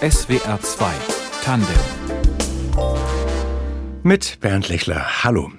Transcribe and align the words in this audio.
SWR 0.00 0.60
2 0.60 0.86
Tandem 1.42 1.74
mit 4.04 4.38
Bernd 4.40 4.68
Lechler. 4.68 5.24
Hallo. 5.24 5.50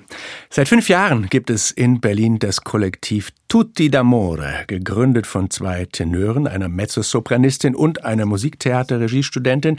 Seit 0.50 0.70
fünf 0.70 0.88
Jahren 0.88 1.28
gibt 1.28 1.50
es 1.50 1.72
in 1.72 2.00
Berlin 2.00 2.40
das 2.40 2.62
Kollektiv 2.62 3.32
Tutti 3.50 3.90
d'Amore, 3.90 4.66
gegründet 4.66 5.28
von 5.28 5.50
zwei 5.50 5.84
Tenören, 5.92 6.48
einer 6.48 6.70
Mezzosopranistin 6.70 7.76
und 7.76 8.06
einer 8.06 8.26
Musiktheater-Regiestudentin 8.26 9.78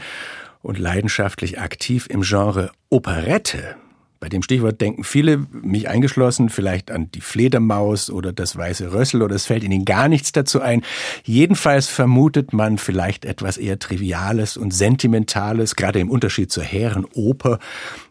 und 0.61 0.77
leidenschaftlich 0.77 1.59
aktiv 1.59 2.05
im 2.07 2.21
Genre 2.21 2.71
Operette. 2.89 3.77
Bei 4.21 4.29
dem 4.29 4.43
Stichwort 4.43 4.79
denken 4.79 5.03
viele, 5.03 5.47
mich 5.49 5.89
eingeschlossen, 5.89 6.49
vielleicht 6.49 6.91
an 6.91 7.09
die 7.11 7.21
Fledermaus 7.21 8.11
oder 8.11 8.31
das 8.31 8.55
weiße 8.55 8.93
Rössel 8.93 9.23
oder 9.23 9.33
es 9.33 9.47
fällt 9.47 9.63
ihnen 9.63 9.83
gar 9.83 10.07
nichts 10.09 10.31
dazu 10.31 10.61
ein. 10.61 10.83
Jedenfalls 11.23 11.87
vermutet 11.87 12.53
man 12.53 12.77
vielleicht 12.77 13.25
etwas 13.25 13.57
eher 13.57 13.79
Triviales 13.79 14.57
und 14.57 14.75
Sentimentales, 14.75 15.75
gerade 15.75 15.99
im 15.99 16.11
Unterschied 16.11 16.51
zur 16.51 16.61
Herrenoper. 16.61 17.57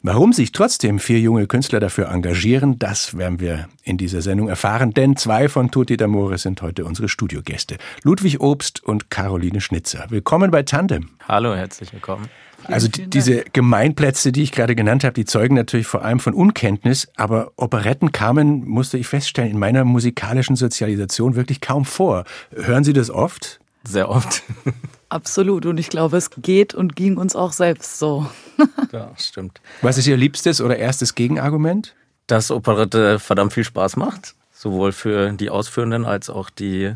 Warum 0.02 0.32
sich 0.32 0.50
trotzdem 0.50 0.98
vier 0.98 1.20
junge 1.20 1.46
Künstler 1.46 1.78
dafür 1.78 2.08
engagieren, 2.08 2.80
das 2.80 3.16
werden 3.16 3.38
wir 3.38 3.68
in 3.84 3.96
dieser 3.96 4.20
Sendung 4.20 4.48
erfahren, 4.48 4.92
denn 4.92 5.16
zwei 5.16 5.48
von 5.48 5.70
Tutti 5.70 5.94
d'Amore 5.94 6.38
sind 6.38 6.60
heute 6.60 6.86
unsere 6.86 7.08
Studiogäste. 7.08 7.76
Ludwig 8.02 8.40
Obst 8.40 8.82
und 8.82 9.10
Caroline 9.10 9.60
Schnitzer. 9.60 10.06
Willkommen 10.08 10.50
bei 10.50 10.64
Tandem. 10.64 11.10
Hallo, 11.28 11.54
herzlich 11.54 11.92
willkommen. 11.92 12.28
Also 12.64 12.88
diese 12.88 13.44
Gemeinplätze, 13.52 14.32
die 14.32 14.42
ich 14.42 14.52
gerade 14.52 14.74
genannt 14.74 15.04
habe, 15.04 15.14
die 15.14 15.24
zeugen 15.24 15.54
natürlich 15.54 15.86
vor 15.86 16.04
allem 16.04 16.20
von 16.20 16.34
Unkenntnis, 16.34 17.08
aber 17.16 17.52
Operetten 17.56 18.12
kamen, 18.12 18.68
musste 18.68 18.98
ich 18.98 19.06
feststellen, 19.08 19.50
in 19.50 19.58
meiner 19.58 19.84
musikalischen 19.84 20.56
Sozialisation 20.56 21.36
wirklich 21.36 21.60
kaum 21.60 21.84
vor. 21.84 22.24
Hören 22.52 22.84
Sie 22.84 22.92
das 22.92 23.10
oft? 23.10 23.60
Sehr 23.84 24.08
oft. 24.08 24.42
Absolut. 25.08 25.66
Und 25.66 25.78
ich 25.78 25.88
glaube, 25.88 26.16
es 26.16 26.30
geht 26.30 26.74
und 26.74 26.94
ging 26.94 27.16
uns 27.16 27.34
auch 27.34 27.52
selbst 27.52 27.98
so. 27.98 28.30
ja, 28.92 29.10
stimmt. 29.16 29.60
Was 29.82 29.98
ist 29.98 30.06
Ihr 30.06 30.16
liebstes 30.16 30.60
oder 30.60 30.76
erstes 30.76 31.14
Gegenargument? 31.14 31.94
Dass 32.26 32.50
Operette 32.50 33.18
verdammt 33.18 33.52
viel 33.52 33.64
Spaß 33.64 33.96
macht. 33.96 34.34
Sowohl 34.52 34.92
für 34.92 35.32
die 35.32 35.50
Ausführenden 35.50 36.04
als 36.04 36.30
auch 36.30 36.50
die 36.50 36.94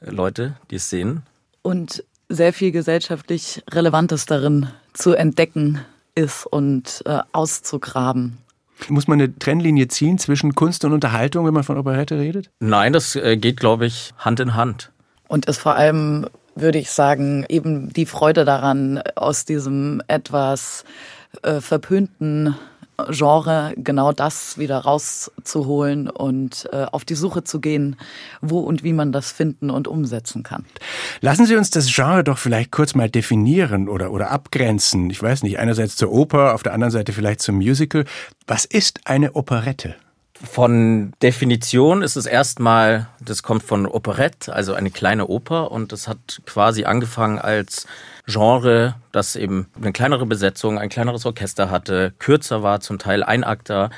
Leute, 0.00 0.56
die 0.70 0.76
es 0.76 0.90
sehen. 0.90 1.22
Und 1.62 2.04
sehr 2.28 2.52
viel 2.52 2.70
gesellschaftlich 2.70 3.62
Relevantes 3.70 4.26
darin 4.26 4.68
zu 4.96 5.14
entdecken 5.14 5.80
ist 6.14 6.46
und 6.46 7.02
äh, 7.06 7.20
auszugraben. 7.32 8.38
Muss 8.88 9.08
man 9.08 9.20
eine 9.20 9.38
Trennlinie 9.38 9.88
ziehen 9.88 10.18
zwischen 10.18 10.54
Kunst 10.54 10.84
und 10.84 10.92
Unterhaltung, 10.92 11.46
wenn 11.46 11.54
man 11.54 11.64
von 11.64 11.78
Operette 11.78 12.18
redet? 12.18 12.50
Nein, 12.60 12.92
das 12.92 13.16
äh, 13.16 13.36
geht, 13.36 13.58
glaube 13.58 13.86
ich, 13.86 14.12
Hand 14.18 14.40
in 14.40 14.54
Hand. 14.54 14.92
Und 15.28 15.46
ist 15.46 15.58
vor 15.58 15.76
allem, 15.76 16.26
würde 16.54 16.78
ich 16.78 16.90
sagen, 16.90 17.44
eben 17.48 17.92
die 17.92 18.06
Freude 18.06 18.44
daran, 18.44 19.02
aus 19.14 19.44
diesem 19.44 20.02
etwas 20.08 20.84
äh, 21.42 21.60
verpönten 21.60 22.54
Genre 23.10 23.74
genau 23.76 24.12
das 24.12 24.58
wieder 24.58 24.78
rauszuholen 24.78 26.08
und 26.08 26.68
äh, 26.72 26.86
auf 26.90 27.04
die 27.04 27.14
Suche 27.14 27.44
zu 27.44 27.60
gehen, 27.60 27.96
wo 28.40 28.60
und 28.60 28.82
wie 28.84 28.92
man 28.92 29.12
das 29.12 29.32
finden 29.32 29.70
und 29.70 29.88
umsetzen 29.88 30.42
kann. 30.42 30.64
Lassen 31.20 31.46
Sie 31.46 31.56
uns 31.56 31.70
das 31.70 31.94
Genre 31.94 32.24
doch 32.24 32.38
vielleicht 32.38 32.70
kurz 32.70 32.94
mal 32.94 33.10
definieren 33.10 33.88
oder, 33.88 34.12
oder 34.12 34.30
abgrenzen. 34.30 35.10
Ich 35.10 35.22
weiß 35.22 35.42
nicht, 35.42 35.58
einerseits 35.58 35.96
zur 35.96 36.10
Oper, 36.10 36.54
auf 36.54 36.62
der 36.62 36.72
anderen 36.72 36.90
Seite 36.90 37.12
vielleicht 37.12 37.40
zum 37.40 37.56
Musical. 37.56 38.04
Was 38.46 38.64
ist 38.64 39.00
eine 39.04 39.34
Operette? 39.34 39.96
Von 40.42 41.12
Definition 41.22 42.02
ist 42.02 42.16
es 42.16 42.26
erstmal, 42.26 43.08
das 43.20 43.42
kommt 43.42 43.62
von 43.62 43.86
Operette, 43.86 44.52
also 44.52 44.74
eine 44.74 44.90
kleine 44.90 45.28
Oper 45.28 45.70
und 45.70 45.92
das 45.92 46.08
hat 46.08 46.42
quasi 46.44 46.84
angefangen 46.84 47.38
als 47.38 47.86
Genre, 48.26 48.96
das 49.12 49.36
eben 49.36 49.68
eine 49.80 49.92
kleinere 49.92 50.26
Besetzung, 50.26 50.78
ein 50.78 50.88
kleineres 50.88 51.26
Orchester 51.26 51.70
hatte, 51.70 52.12
kürzer 52.18 52.62
war, 52.62 52.80
zum 52.80 52.98
Teil 52.98 53.22
Einakter. 53.22 53.90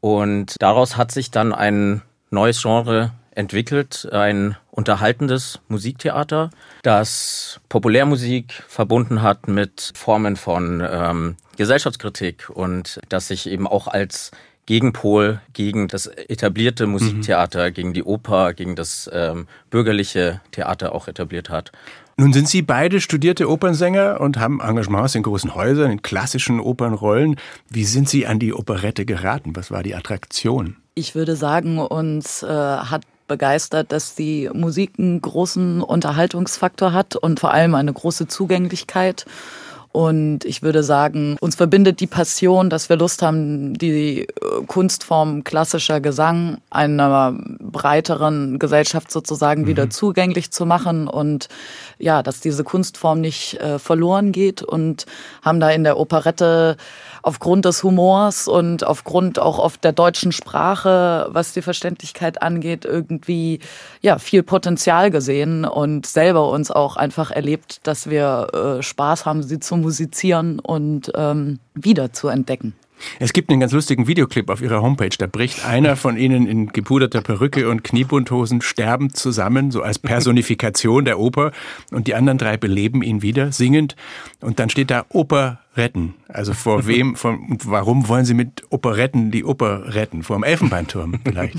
Und 0.00 0.56
daraus 0.60 0.96
hat 0.96 1.12
sich 1.12 1.30
dann 1.30 1.52
ein 1.52 2.02
neues 2.30 2.62
Genre 2.62 3.12
entwickelt, 3.32 4.08
ein 4.10 4.56
unterhaltendes 4.70 5.60
Musiktheater, 5.68 6.50
das 6.82 7.60
Populärmusik 7.68 8.64
verbunden 8.66 9.22
hat 9.22 9.46
mit 9.46 9.92
Formen 9.94 10.36
von 10.36 10.86
ähm, 10.88 11.36
Gesellschaftskritik 11.56 12.48
und 12.50 13.00
das 13.10 13.28
sich 13.28 13.48
eben 13.48 13.66
auch 13.66 13.88
als 13.88 14.30
Gegenpol 14.64 15.40
gegen 15.52 15.86
das 15.86 16.06
etablierte 16.06 16.86
Musiktheater, 16.86 17.68
mhm. 17.68 17.74
gegen 17.74 17.92
die 17.92 18.02
Oper, 18.02 18.52
gegen 18.52 18.74
das 18.74 19.08
ähm, 19.12 19.46
bürgerliche 19.70 20.40
Theater 20.50 20.94
auch 20.94 21.06
etabliert 21.06 21.50
hat. 21.50 21.72
Nun 22.18 22.32
sind 22.32 22.48
Sie 22.48 22.62
beide 22.62 23.02
studierte 23.02 23.50
Opernsänger 23.50 24.22
und 24.22 24.38
haben 24.38 24.60
Engagements 24.60 25.14
in 25.14 25.22
großen 25.22 25.54
Häusern, 25.54 25.90
in 25.90 26.00
klassischen 26.00 26.60
Opernrollen. 26.60 27.36
Wie 27.68 27.84
sind 27.84 28.08
Sie 28.08 28.26
an 28.26 28.38
die 28.38 28.54
Operette 28.54 29.04
geraten? 29.04 29.54
Was 29.54 29.70
war 29.70 29.82
die 29.82 29.94
Attraktion? 29.94 30.76
Ich 30.94 31.14
würde 31.14 31.36
sagen, 31.36 31.78
uns 31.78 32.42
äh, 32.42 32.46
hat 32.46 33.02
begeistert, 33.28 33.92
dass 33.92 34.14
die 34.14 34.48
Musik 34.54 34.92
einen 34.98 35.20
großen 35.20 35.82
Unterhaltungsfaktor 35.82 36.94
hat 36.94 37.16
und 37.16 37.38
vor 37.38 37.52
allem 37.52 37.74
eine 37.74 37.92
große 37.92 38.28
Zugänglichkeit. 38.28 39.26
Und 39.96 40.44
ich 40.44 40.60
würde 40.60 40.82
sagen, 40.82 41.38
uns 41.40 41.56
verbindet 41.56 42.00
die 42.00 42.06
Passion, 42.06 42.68
dass 42.68 42.90
wir 42.90 42.98
Lust 42.98 43.22
haben, 43.22 43.72
die 43.72 44.24
äh, 44.24 44.26
Kunstform 44.66 45.42
klassischer 45.42 46.02
Gesang 46.02 46.58
einer 46.68 47.34
breiteren 47.60 48.58
Gesellschaft 48.58 49.10
sozusagen 49.10 49.62
mhm. 49.62 49.66
wieder 49.68 49.88
zugänglich 49.88 50.50
zu 50.50 50.66
machen 50.66 51.08
und 51.08 51.48
ja, 51.98 52.22
dass 52.22 52.40
diese 52.40 52.62
Kunstform 52.62 53.22
nicht 53.22 53.54
äh, 53.54 53.78
verloren 53.78 54.32
geht 54.32 54.60
und 54.60 55.06
haben 55.40 55.60
da 55.60 55.70
in 55.70 55.82
der 55.82 55.98
Operette 55.98 56.76
aufgrund 57.26 57.64
des 57.64 57.82
Humors 57.82 58.46
und 58.46 58.86
aufgrund 58.86 59.40
auch 59.40 59.58
oft 59.58 59.82
der 59.82 59.90
deutschen 59.90 60.30
Sprache, 60.30 61.26
was 61.30 61.52
die 61.52 61.60
Verständlichkeit 61.60 62.40
angeht, 62.40 62.84
irgendwie 62.84 63.58
ja 64.00 64.18
viel 64.18 64.44
Potenzial 64.44 65.10
gesehen 65.10 65.64
und 65.64 66.06
selber 66.06 66.48
uns 66.48 66.70
auch 66.70 66.96
einfach 66.96 67.32
erlebt, 67.32 67.80
dass 67.82 68.08
wir 68.08 68.78
äh, 68.78 68.82
Spaß 68.82 69.26
haben, 69.26 69.42
sie 69.42 69.58
zu 69.58 69.76
musizieren 69.76 70.60
und 70.60 71.10
ähm, 71.16 71.58
wieder 71.74 72.12
zu 72.12 72.28
entdecken. 72.28 72.74
Es 73.18 73.32
gibt 73.32 73.50
einen 73.50 73.60
ganz 73.60 73.72
lustigen 73.72 74.06
Videoclip 74.06 74.50
auf 74.50 74.60
ihrer 74.60 74.82
Homepage. 74.82 75.10
Da 75.16 75.26
bricht 75.26 75.64
einer 75.64 75.96
von 75.96 76.16
ihnen 76.16 76.46
in 76.46 76.68
gepuderter 76.68 77.22
Perücke 77.22 77.68
und 77.68 77.84
Kniebundhosen 77.84 78.60
sterbend 78.60 79.16
zusammen, 79.16 79.70
so 79.70 79.82
als 79.82 79.98
Personifikation 79.98 81.04
der 81.04 81.18
Oper. 81.18 81.52
Und 81.90 82.06
die 82.06 82.14
anderen 82.14 82.38
drei 82.38 82.56
beleben 82.56 83.02
ihn 83.02 83.22
wieder, 83.22 83.52
singend. 83.52 83.96
Und 84.40 84.58
dann 84.58 84.70
steht 84.70 84.90
da 84.90 85.04
Oper 85.10 85.60
retten. 85.76 86.14
Also 86.28 86.52
vor 86.52 86.86
wem, 86.86 87.16
von, 87.16 87.58
warum 87.64 88.08
wollen 88.08 88.24
sie 88.24 88.34
mit 88.34 88.62
Operetten 88.70 89.30
die 89.30 89.44
Oper 89.44 89.94
retten? 89.94 90.22
Vor 90.22 90.36
dem 90.36 90.44
Elfenbeinturm 90.44 91.20
vielleicht. 91.24 91.56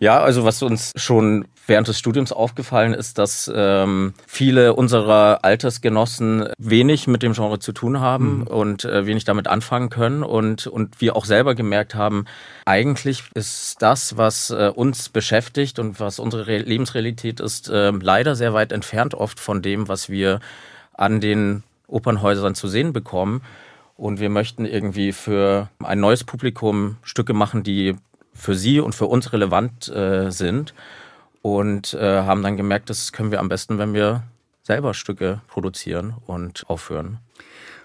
Ja, 0.00 0.20
also 0.20 0.44
was 0.44 0.62
uns 0.62 0.92
schon 0.96 1.46
während 1.66 1.88
des 1.88 1.98
Studiums 1.98 2.32
aufgefallen 2.32 2.94
ist, 2.94 3.18
dass 3.18 3.50
ähm, 3.54 4.14
viele 4.26 4.74
unserer 4.74 5.44
Altersgenossen 5.44 6.48
wenig 6.58 7.06
mit 7.06 7.22
dem 7.22 7.32
Genre 7.32 7.58
zu 7.58 7.72
tun 7.72 8.00
haben 8.00 8.40
mhm. 8.40 8.46
und 8.46 8.84
äh, 8.84 9.06
wenig 9.06 9.24
damit 9.24 9.48
anfangen 9.48 9.90
können 9.90 10.22
und, 10.22 10.66
und 10.66 11.00
wir 11.00 11.16
auch 11.16 11.24
selber 11.24 11.54
gemerkt 11.54 11.94
haben, 11.94 12.26
eigentlich 12.66 13.24
ist 13.34 13.80
das, 13.80 14.16
was 14.16 14.50
äh, 14.50 14.70
uns 14.74 15.08
beschäftigt 15.08 15.78
und 15.78 16.00
was 16.00 16.18
unsere 16.18 16.46
Re 16.46 16.58
Lebensrealität 16.58 17.40
ist, 17.40 17.68
äh, 17.68 17.90
leider 17.90 18.36
sehr 18.36 18.54
weit 18.54 18.72
entfernt 18.72 19.14
oft 19.14 19.40
von 19.40 19.62
dem, 19.62 19.88
was 19.88 20.08
wir 20.08 20.40
an 20.92 21.20
den 21.20 21.62
Opernhäusern 21.86 22.54
zu 22.54 22.68
sehen 22.68 22.92
bekommen. 22.92 23.42
Und 23.96 24.18
wir 24.18 24.28
möchten 24.28 24.64
irgendwie 24.64 25.12
für 25.12 25.68
ein 25.78 26.00
neues 26.00 26.24
Publikum 26.24 26.96
Stücke 27.02 27.32
machen, 27.32 27.62
die 27.62 27.96
für 28.34 28.54
sie 28.54 28.80
und 28.80 28.94
für 28.94 29.06
uns 29.06 29.32
relevant 29.32 29.88
äh, 29.88 30.30
sind. 30.30 30.74
Und 31.42 31.94
äh, 31.94 32.22
haben 32.22 32.42
dann 32.42 32.56
gemerkt, 32.56 32.88
das 32.88 33.12
können 33.12 33.30
wir 33.30 33.40
am 33.40 33.48
besten, 33.48 33.78
wenn 33.78 33.92
wir 33.92 34.22
selber 34.62 34.94
Stücke 34.94 35.42
produzieren 35.46 36.14
und 36.26 36.64
aufführen. 36.68 37.18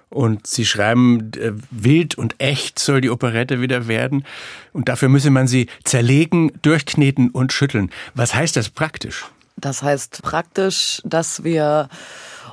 Und 0.09 0.47
sie 0.47 0.65
schreiben, 0.65 1.31
äh, 1.33 1.51
wild 1.69 2.18
und 2.18 2.35
echt 2.39 2.79
soll 2.79 3.01
die 3.01 3.12
Operette 3.12 3.62
wieder 3.62 3.88
werden. 3.88 4.25
Und 4.73 4.89
dafür 4.89 5.09
müsse 5.09 5.29
man 5.29 5.47
sie 5.47 5.68
zerlegen, 5.83 6.51
durchkneten 6.62 7.29
und 7.29 7.53
schütteln. 7.53 7.91
Was 8.15 8.33
heißt 8.33 8.56
das 8.56 8.69
praktisch? 8.69 9.25
Das 9.56 9.83
heißt 9.83 10.23
praktisch, 10.23 11.01
dass 11.03 11.44
wir 11.44 11.89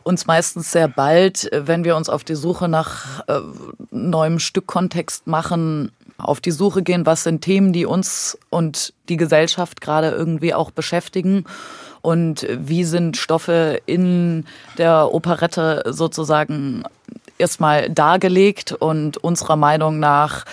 uns 0.06 0.26
meistens 0.26 0.70
sehr 0.70 0.87
bald, 0.87 1.50
wenn 1.53 1.85
wir 1.85 1.97
uns 1.97 2.08
auf 2.08 2.23
die 2.23 2.37
Suche 2.37 2.69
nach 2.69 3.26
äh, 3.26 3.41
neuem 3.91 4.38
Stückkontext 4.38 5.26
machen, 5.26 5.91
auf 6.17 6.41
die 6.41 6.53
Suche 6.53 6.82
gehen, 6.82 7.06
was 7.06 7.25
sind 7.25 7.41
Themen, 7.41 7.73
die 7.73 7.87
uns 7.87 8.38
und 8.49 8.94
die 9.08 9.17
Gesellschaft 9.17 9.81
gerade 9.81 10.11
irgendwie 10.11 10.55
auch 10.55 10.70
beschäftigen 10.70 11.44
und 12.03 12.47
wie 12.49 12.85
sind 12.85 13.17
Stoffe 13.17 13.81
in 13.85 14.47
der 14.79 15.12
Operette 15.12 15.82
sozusagen 15.88 16.85
erstmal 17.37 17.91
dargelegt 17.91 18.73
und 18.73 19.17
unserer 19.19 19.56
Meinung 19.56 19.99
nach 19.99 20.44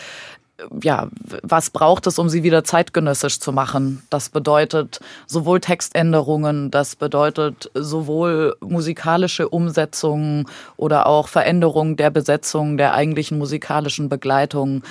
ja, 0.81 1.07
was 1.41 1.69
braucht 1.71 2.05
es, 2.07 2.19
um 2.19 2.29
sie 2.29 2.44
wieder 2.44 2.63
zeitgenössisch 2.63 3.39
zu 3.39 3.51
machen? 3.51 4.03
Das 4.09 4.29
bedeutet 4.29 5.00
sowohl 5.25 5.59
Textänderungen, 5.59 6.69
das 6.69 6.95
bedeutet 6.95 7.71
sowohl 7.73 8.55
musikalische 8.59 9.50
Umsetzungen 9.50 10.45
oder 10.77 11.07
auch 11.07 11.27
Veränderungen 11.27 11.95
der 11.95 12.11
Besetzung 12.11 12.77
der 12.77 12.94
eigentlichen 12.94 13.38
musikalischen 13.38 14.09
Begleitung. 14.09 14.83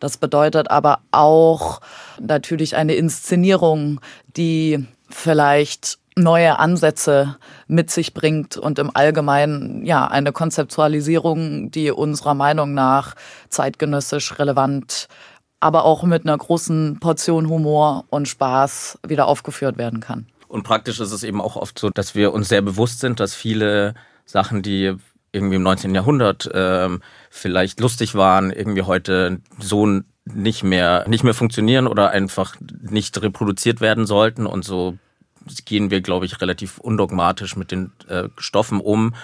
Das 0.00 0.18
bedeutet 0.18 0.70
aber 0.70 1.00
auch 1.12 1.80
natürlich 2.20 2.76
eine 2.76 2.94
Inszenierung, 2.94 4.00
die 4.36 4.86
vielleicht 5.08 5.98
neue 6.18 6.58
Ansätze 6.58 7.36
mit 7.68 7.90
sich 7.90 8.14
bringt 8.14 8.56
und 8.56 8.78
im 8.78 8.90
Allgemeinen 8.94 9.84
ja 9.84 10.06
eine 10.06 10.32
Konzeptualisierung, 10.32 11.70
die 11.70 11.90
unserer 11.90 12.34
Meinung 12.34 12.72
nach 12.72 13.14
zeitgenössisch 13.50 14.38
relevant, 14.38 15.08
aber 15.60 15.84
auch 15.84 16.04
mit 16.04 16.24
einer 16.24 16.36
großen 16.36 16.98
Portion 17.00 17.48
Humor 17.48 18.04
und 18.08 18.28
Spaß 18.28 18.98
wieder 19.06 19.26
aufgeführt 19.26 19.76
werden 19.76 20.00
kann. 20.00 20.26
Und 20.48 20.62
praktisch 20.62 21.00
ist 21.00 21.12
es 21.12 21.22
eben 21.22 21.40
auch 21.40 21.56
oft 21.56 21.78
so, 21.78 21.90
dass 21.90 22.14
wir 22.14 22.32
uns 22.32 22.48
sehr 22.48 22.62
bewusst 22.62 23.00
sind, 23.00 23.20
dass 23.20 23.34
viele 23.34 23.94
Sachen, 24.24 24.62
die 24.62 24.94
irgendwie 25.32 25.56
im 25.56 25.62
19. 25.62 25.94
Jahrhundert 25.94 26.46
äh, 26.46 26.88
vielleicht 27.30 27.80
lustig 27.80 28.14
waren, 28.14 28.50
irgendwie 28.50 28.82
heute 28.82 29.40
so 29.58 30.00
nicht 30.24 30.64
mehr 30.64 31.04
nicht 31.08 31.24
mehr 31.24 31.34
funktionieren 31.34 31.86
oder 31.86 32.10
einfach 32.10 32.56
nicht 32.80 33.20
reproduziert 33.20 33.80
werden 33.80 34.06
sollten 34.06 34.46
und 34.46 34.64
so 34.64 34.98
gehen 35.64 35.90
wir, 35.90 36.00
glaube 36.00 36.26
ich, 36.26 36.40
relativ 36.40 36.78
undogmatisch 36.78 37.56
mit 37.56 37.70
den 37.70 37.92
äh, 38.08 38.28
Stoffen 38.36 38.80
um 38.80 39.14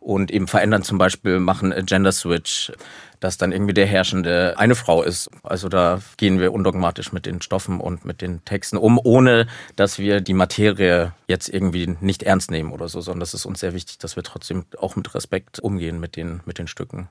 und 0.00 0.30
eben 0.30 0.46
verändern 0.46 0.82
zum 0.82 0.98
Beispiel, 0.98 1.40
machen 1.40 1.74
Gender 1.84 2.12
Switch, 2.12 2.72
dass 3.20 3.38
dann 3.38 3.52
irgendwie 3.52 3.74
der 3.74 3.86
Herrschende 3.86 4.54
eine 4.58 4.74
Frau 4.74 5.02
ist. 5.02 5.30
Also 5.42 5.68
da 5.68 6.00
gehen 6.16 6.38
wir 6.40 6.52
undogmatisch 6.52 7.12
mit 7.12 7.26
den 7.26 7.42
Stoffen 7.42 7.80
und 7.80 8.04
mit 8.04 8.22
den 8.22 8.44
Texten 8.44 8.76
um, 8.76 8.98
ohne 9.02 9.46
dass 9.76 9.98
wir 9.98 10.20
die 10.20 10.34
Materie 10.34 11.12
jetzt 11.26 11.48
irgendwie 11.48 11.96
nicht 12.00 12.22
ernst 12.22 12.50
nehmen 12.50 12.72
oder 12.72 12.88
so, 12.88 13.00
sondern 13.00 13.20
das 13.20 13.34
ist 13.34 13.44
uns 13.44 13.60
sehr 13.60 13.74
wichtig, 13.74 13.98
dass 13.98 14.16
wir 14.16 14.22
trotzdem 14.22 14.64
auch 14.78 14.96
mit 14.96 15.14
Respekt 15.14 15.60
umgehen 15.60 16.00
mit 16.00 16.16
den, 16.16 16.40
mit 16.46 16.58
den 16.58 16.66
Stücken. 16.66 17.08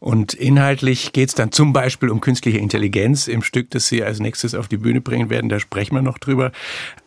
Und 0.00 0.32
inhaltlich 0.32 1.12
geht 1.12 1.28
es 1.28 1.34
dann 1.34 1.52
zum 1.52 1.72
Beispiel 1.72 2.08
um 2.08 2.20
künstliche 2.20 2.58
Intelligenz 2.58 3.28
im 3.28 3.42
Stück, 3.42 3.70
das 3.70 3.88
Sie 3.88 4.02
als 4.02 4.20
nächstes 4.20 4.54
auf 4.54 4.68
die 4.68 4.76
Bühne 4.76 5.00
bringen 5.00 5.28
werden. 5.28 5.50
Da 5.50 5.58
sprechen 5.58 5.94
wir 5.94 6.02
noch 6.02 6.18
drüber. 6.18 6.52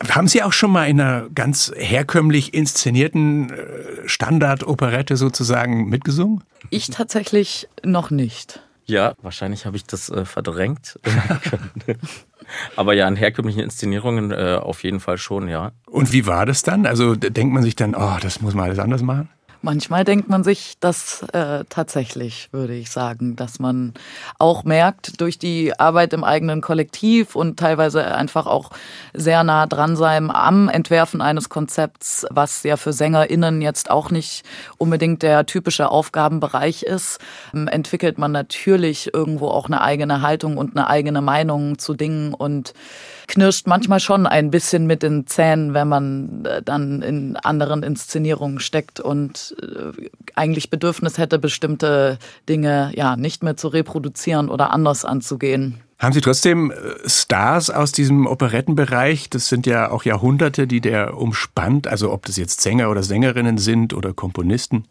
Haben 0.09 0.27
Sie 0.27 0.44
auch 0.44 0.54
schon 0.54 0.71
mal 0.71 0.86
in 0.86 1.00
einer 1.00 1.30
ganz 1.33 1.71
herkömmlich 1.75 2.54
inszenierten 2.54 3.50
äh, 3.50 4.07
Standardoperette 4.07 5.18
sozusagen 5.18 5.89
mitgesungen? 5.89 6.44
Ich 6.69 6.90
tatsächlich 6.90 7.68
noch 7.84 8.12
nicht. 8.12 8.62
Ja, 8.86 9.13
wahrscheinlich 9.22 9.66
habe 9.66 9.78
ich 9.78 9.86
das 9.86 10.10
äh, 10.10 10.25
verdrängt. 10.25 11.00
Aber 12.75 12.94
ja, 12.94 13.08
in 13.08 13.16
herkömmlichen 13.16 13.62
Inszenierungen 13.62 14.31
äh, 14.31 14.60
auf 14.62 14.84
jeden 14.84 15.00
Fall 15.00 15.18
schon, 15.18 15.48
ja. 15.48 15.72
Und 15.86 16.12
wie 16.12 16.25
war 16.25 16.46
das 16.46 16.63
dann? 16.63 16.86
Also 16.86 17.16
denkt 17.16 17.54
man 17.54 17.63
sich 17.63 17.75
dann, 17.75 17.96
oh, 17.96 18.18
das 18.22 18.42
muss 18.42 18.54
man 18.54 18.66
alles 18.66 18.80
anders 18.80 19.02
machen? 19.02 19.30
Manchmal 19.63 20.04
denkt 20.04 20.28
man 20.28 20.44
sich 20.44 20.74
das 20.80 21.22
äh, 21.34 21.66
tatsächlich, 21.69 22.50
würde 22.52 22.74
ich 22.74 22.90
sagen, 22.90 23.36
dass 23.36 23.60
man 23.60 23.94
auch 24.40 24.63
merkt 24.63 25.22
durch 25.22 25.38
die 25.38 25.80
Arbeit 25.80 26.13
im 26.13 26.24
eigenen 26.24 26.62
Kollektiv 26.62 27.36
und 27.36 27.60
teilweise 27.60 28.04
einfach 28.16 28.48
auch 28.48 28.72
sehr 29.13 29.44
nah 29.44 29.68
dran 29.68 29.96
sein 29.96 30.31
am 30.31 30.68
Entwerfen 30.68 31.22
eines 31.22 31.50
Konzepts, 31.50 32.25
was 32.31 32.63
ja 32.63 32.75
für 32.75 32.92
SängerInnen 32.92 33.62
jetzt 33.62 33.92
auch 33.92 34.10
nicht 34.10 34.44
unbedingt 34.80 35.22
der 35.22 35.46
typische 35.46 35.90
Aufgabenbereich 35.90 36.81
ist, 36.81 37.19
ähm, 37.54 37.68
entwickelt 37.68 38.18
man 38.18 38.31
natürlich 38.31 39.14
irgendwo 39.14 39.50
auch 39.50 39.68
eine 39.68 39.81
eigene 39.81 40.24
Haltung 40.24 40.57
und 40.57 40.75
eine 40.75 40.88
eigene 40.88 41.22
Meinung 41.22 41.78
zu 41.78 41.94
Dingen 41.94 42.34
und 42.34 42.74
knirscht 43.31 43.66
manchmal 43.66 44.00
schon 44.00 44.28
ein 44.28 44.51
bisschen 44.51 44.86
mit 44.86 45.01
den 45.01 45.25
Zähnen, 45.25 45.74
wenn 45.74 45.88
man 45.88 46.45
äh, 46.45 46.62
dann 46.62 47.01
in 47.01 47.36
anderen 47.38 47.81
Inszenierungen 47.81 48.60
steckt 48.60 49.00
und 49.00 49.56
äh, 49.62 50.10
eigentlich 50.36 50.69
Bedürfnis 50.69 51.18
hätte, 51.18 51.39
bestimmte 51.39 52.19
Dinge 52.48 52.92
ja 52.94 53.16
nicht 53.16 53.42
mehr 53.42 53.57
zu 53.57 53.69
reproduzieren 53.69 54.50
oder 54.50 54.72
anders 54.72 55.06
anzugehen. 55.06 55.80
Haben 55.98 56.13
Sie 56.13 56.22
trotzdem 56.22 56.72
äh, 56.72 56.75
Stars 57.07 57.69
aus 57.69 57.92
diesem 57.92 58.28
Operettenbereich? 58.28 59.30
Das 59.30 59.48
sind 59.48 59.66
ja 59.66 59.89
auch 59.89 60.04
Jahrhunderte, 60.04 60.68
die 60.68 60.81
der 60.81 61.18
umspannt. 61.18 61.88
Also 61.88 62.12
ob 62.12 62.25
das 62.25 62.38
jetzt 62.38 62.62
Sänger 62.62 62.92
oder 62.92 63.01
Sängerinnen 63.01 63.57
sind 63.57 63.94
oder 63.94 64.13
Komponisten 64.13 64.86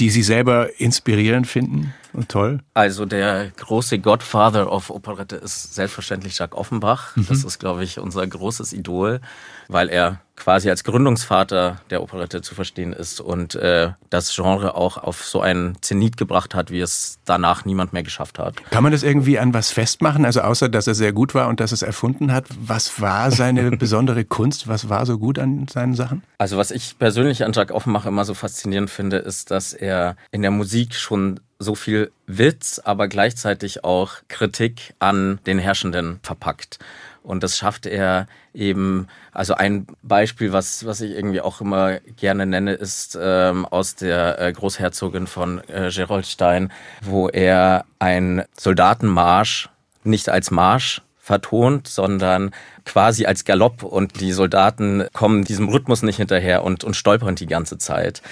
die 0.00 0.10
Sie 0.10 0.22
selber 0.22 0.80
inspirierend 0.80 1.46
finden 1.46 1.94
toll? 2.28 2.60
Also 2.74 3.06
der 3.06 3.50
große 3.50 3.98
Godfather 3.98 4.70
of 4.70 4.90
Operette 4.90 5.36
ist 5.36 5.74
selbstverständlich 5.74 6.38
Jacques 6.38 6.58
Offenbach. 6.58 7.16
Mhm. 7.16 7.26
Das 7.28 7.44
ist, 7.44 7.58
glaube 7.58 7.84
ich, 7.84 7.98
unser 7.98 8.26
großes 8.26 8.72
Idol, 8.72 9.20
weil 9.68 9.88
er 9.88 10.20
quasi 10.36 10.68
als 10.68 10.84
Gründungsvater 10.84 11.80
der 11.90 12.02
Operette 12.02 12.42
zu 12.42 12.54
verstehen 12.54 12.92
ist 12.92 13.20
und 13.20 13.54
äh, 13.54 13.92
das 14.10 14.34
Genre 14.34 14.74
auch 14.74 14.96
auf 14.96 15.24
so 15.24 15.40
einen 15.40 15.80
Zenit 15.80 16.16
gebracht 16.16 16.54
hat, 16.54 16.70
wie 16.70 16.80
es 16.80 17.18
danach 17.24 17.64
niemand 17.64 17.92
mehr 17.92 18.02
geschafft 18.02 18.38
hat. 18.38 18.56
Kann 18.70 18.82
man 18.82 18.92
das 18.92 19.02
irgendwie 19.02 19.38
an 19.38 19.54
was 19.54 19.70
festmachen? 19.70 20.24
Also 20.24 20.40
außer, 20.40 20.68
dass 20.68 20.86
er 20.86 20.94
sehr 20.94 21.12
gut 21.12 21.34
war 21.34 21.48
und 21.48 21.60
dass 21.60 21.72
es 21.72 21.82
erfunden 21.82 22.32
hat, 22.32 22.46
was 22.58 23.00
war 23.00 23.30
seine 23.30 23.70
besondere 23.76 24.24
Kunst? 24.24 24.66
Was 24.66 24.88
war 24.88 25.06
so 25.06 25.18
gut 25.18 25.38
an 25.38 25.68
seinen 25.68 25.94
Sachen? 25.94 26.22
Also 26.38 26.56
was 26.56 26.70
ich 26.70 26.98
persönlich 26.98 27.44
an 27.44 27.52
Jacques 27.52 27.74
Offenbach 27.74 28.06
immer 28.06 28.24
so 28.24 28.34
faszinierend 28.34 28.90
finde, 28.90 29.18
ist, 29.18 29.50
dass 29.50 29.72
er 29.72 30.16
in 30.32 30.42
der 30.42 30.50
Musik 30.50 30.94
schon 30.94 31.40
so 31.58 31.74
viel 31.74 32.10
Witz, 32.26 32.80
aber 32.82 33.08
gleichzeitig 33.08 33.84
auch 33.84 34.16
Kritik 34.28 34.94
an 34.98 35.38
den 35.46 35.58
Herrschenden 35.58 36.20
verpackt. 36.22 36.78
Und 37.22 37.42
das 37.42 37.56
schafft 37.56 37.86
er 37.86 38.26
eben, 38.52 39.08
also 39.32 39.54
ein 39.54 39.86
Beispiel, 40.02 40.52
was, 40.52 40.84
was 40.84 41.00
ich 41.00 41.12
irgendwie 41.12 41.40
auch 41.40 41.62
immer 41.62 42.00
gerne 42.16 42.44
nenne, 42.44 42.74
ist 42.74 43.18
ähm, 43.20 43.64
aus 43.64 43.94
der 43.94 44.38
äh, 44.38 44.52
Großherzogin 44.52 45.26
von 45.26 45.62
äh, 45.68 45.90
Gerolstein, 45.90 46.70
wo 47.00 47.28
er 47.30 47.86
einen 47.98 48.42
Soldatenmarsch 48.58 49.70
nicht 50.02 50.28
als 50.28 50.50
Marsch 50.50 51.00
vertont, 51.18 51.88
sondern 51.88 52.50
quasi 52.84 53.26
als 53.26 53.44
Galopp 53.44 53.82
und 53.82 54.20
die 54.20 54.32
Soldaten 54.32 55.06
kommen 55.12 55.44
diesem 55.44 55.68
Rhythmus 55.68 56.02
nicht 56.02 56.16
hinterher 56.16 56.64
und, 56.64 56.84
und 56.84 56.94
stolpern 56.94 57.34
die 57.34 57.46
ganze 57.46 57.78
Zeit. 57.78 58.22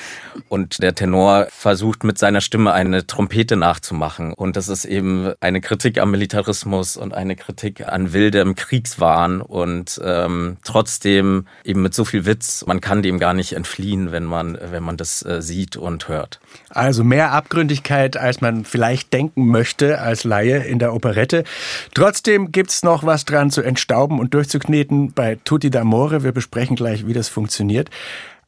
Und 0.49 0.83
der 0.83 0.95
Tenor 0.95 1.47
versucht 1.51 2.05
mit 2.05 2.19
seiner 2.19 2.41
Stimme 2.41 2.73
eine 2.73 3.07
Trompete 3.07 3.57
nachzumachen. 3.57 4.33
Und 4.33 4.57
das 4.57 4.69
ist 4.69 4.85
eben 4.85 5.33
eine 5.41 5.61
Kritik 5.61 5.99
am 5.99 6.11
Militarismus 6.11 6.97
und 6.97 7.15
eine 7.15 7.37
Kritik 7.37 7.89
an 7.89 8.13
wildem 8.13 8.55
Kriegswahn 8.55 9.41
und 9.41 10.01
ähm, 10.05 10.57
trotzdem 10.65 11.47
eben 11.65 11.83
mit 11.83 11.95
so 11.95 12.05
viel 12.05 12.27
Witz, 12.27 12.65
man 12.67 12.81
kann 12.81 13.03
dem 13.03 13.19
gar 13.19 13.35
nicht 13.35 13.55
entfliehen, 13.55 14.13
wenn 14.13 14.25
man, 14.25 14.59
wenn 14.61 14.83
man 14.83 14.97
das 14.97 15.25
äh, 15.25 15.43
sieht 15.43 15.77
und 15.77 16.09
hört. 16.09 16.41
Also 16.71 17.05
mehr 17.05 17.33
Abgründigkeit, 17.33 18.17
als 18.17 18.41
man 18.41 18.65
vielleicht 18.65 19.13
denken 19.13 19.47
möchte 19.47 20.01
als 20.01 20.25
Laie 20.25 20.59
in 20.59 20.79
der 20.79 20.95
Operette. 20.95 21.45
Trotzdem 21.95 22.53
gibt's 22.53 22.83
noch 22.83 23.05
was 23.05 23.25
dran 23.25 23.51
zu 23.51 23.63
entstauben 23.63 24.19
und 24.19 24.35
durch 24.35 24.42
durchzukneten 24.43 25.13
bei 25.13 25.39
Tutti 25.45 25.69
d'Amore. 25.69 26.25
Wir 26.25 26.33
besprechen 26.33 26.75
gleich, 26.75 27.07
wie 27.07 27.13
das 27.13 27.29
funktioniert. 27.29 27.91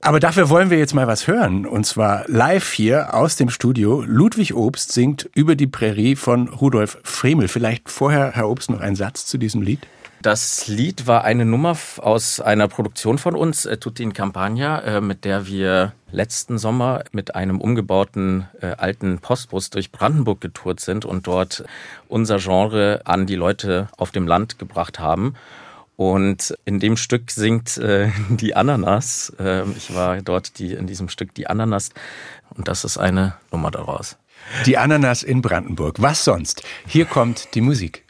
Aber 0.00 0.20
dafür 0.20 0.50
wollen 0.50 0.68
wir 0.68 0.78
jetzt 0.78 0.92
mal 0.92 1.06
was 1.06 1.28
hören. 1.28 1.66
Und 1.66 1.86
zwar 1.86 2.24
live 2.26 2.72
hier 2.72 3.14
aus 3.14 3.36
dem 3.36 3.48
Studio. 3.48 4.02
Ludwig 4.06 4.54
Obst 4.54 4.92
singt 4.92 5.30
über 5.34 5.54
die 5.54 5.66
Prärie 5.66 6.16
von 6.16 6.48
Rudolf 6.48 6.98
Fremel. 7.04 7.48
Vielleicht 7.48 7.88
vorher, 7.88 8.32
Herr 8.32 8.48
Obst, 8.50 8.70
noch 8.70 8.80
ein 8.80 8.96
Satz 8.96 9.24
zu 9.24 9.38
diesem 9.38 9.62
Lied? 9.62 9.86
Das 10.20 10.68
Lied 10.68 11.06
war 11.06 11.24
eine 11.24 11.44
Nummer 11.44 11.76
aus 11.98 12.40
einer 12.40 12.66
Produktion 12.66 13.18
von 13.18 13.34
uns, 13.34 13.66
äh, 13.66 13.76
Tutti 13.76 14.02
in 14.02 14.14
Campagna, 14.14 14.80
äh, 14.80 15.00
mit 15.00 15.24
der 15.24 15.46
wir 15.46 15.92
letzten 16.10 16.56
Sommer 16.56 17.04
mit 17.12 17.34
einem 17.34 17.60
umgebauten 17.60 18.48
äh, 18.60 18.68
alten 18.68 19.18
Postbus 19.18 19.70
durch 19.70 19.92
Brandenburg 19.92 20.40
getourt 20.40 20.80
sind 20.80 21.04
und 21.04 21.26
dort 21.26 21.64
unser 22.08 22.38
Genre 22.38 23.02
an 23.04 23.26
die 23.26 23.34
Leute 23.34 23.88
auf 23.98 24.12
dem 24.12 24.26
Land 24.26 24.58
gebracht 24.58 24.98
haben. 24.98 25.34
Und 25.96 26.54
in 26.64 26.80
dem 26.80 26.96
Stück 26.96 27.30
singt 27.30 27.76
äh, 27.78 28.10
die 28.30 28.56
Ananas. 28.56 29.32
Äh, 29.38 29.64
ich 29.76 29.94
war 29.94 30.20
dort 30.22 30.58
die, 30.58 30.72
in 30.72 30.86
diesem 30.86 31.08
Stück 31.08 31.34
die 31.34 31.46
Ananas. 31.46 31.90
Und 32.56 32.68
das 32.68 32.84
ist 32.84 32.98
eine 32.98 33.34
Nummer 33.50 33.70
daraus. 33.70 34.16
Die 34.66 34.76
Ananas 34.76 35.22
in 35.22 35.40
Brandenburg. 35.40 36.02
Was 36.02 36.24
sonst? 36.24 36.62
Hier 36.86 37.06
kommt 37.06 37.54
die 37.54 37.60
Musik. 37.60 38.04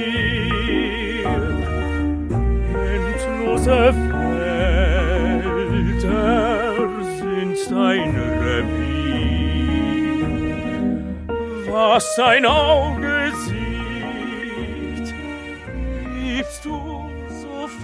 Endlose 2.76 3.94
sein 7.80 8.14
Revier. 8.44 9.00
Was 11.72 12.16
sein 12.18 12.46
Auge 12.46 13.32
sieht, 13.46 15.14
liebst 16.22 16.66
du 16.66 16.78
sofort. 17.30 17.80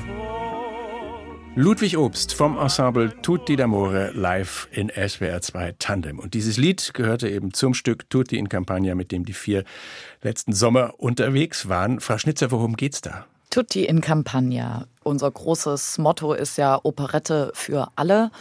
Ludwig 1.56 1.98
Obst 1.98 2.34
vom 2.34 2.58
Ensemble 2.58 3.14
Tutti 3.22 3.56
d'Amore 3.56 4.12
live 4.12 4.68
in 4.74 4.90
SWR 4.90 5.40
2 5.42 5.76
Tandem. 5.80 6.20
Und 6.20 6.34
dieses 6.34 6.58
Lied 6.58 6.94
gehörte 6.94 7.30
eben 7.30 7.54
zum 7.54 7.74
Stück 7.74 8.10
Tutti 8.10 8.38
in 8.38 8.50
Campagna, 8.50 8.96
mit 8.96 9.14
dem 9.14 9.24
die 9.24 9.32
vier 9.32 9.64
letzten 10.22 10.52
Sommer 10.52 10.96
unterwegs 10.98 11.70
waren. 11.70 12.02
Frau 12.02 12.18
Schnitzer, 12.18 12.52
worum 12.52 12.76
geht's 12.76 13.00
da? 13.00 13.28
Tutti 13.50 13.86
in 13.86 14.02
Campagna. 14.02 14.88
Unser 15.04 15.32
großes 15.32 16.00
Motto 16.00 16.34
ist 16.34 16.58
ja 16.58 16.78
Operette 16.84 17.54
für 17.54 17.88
alle. 17.96 18.32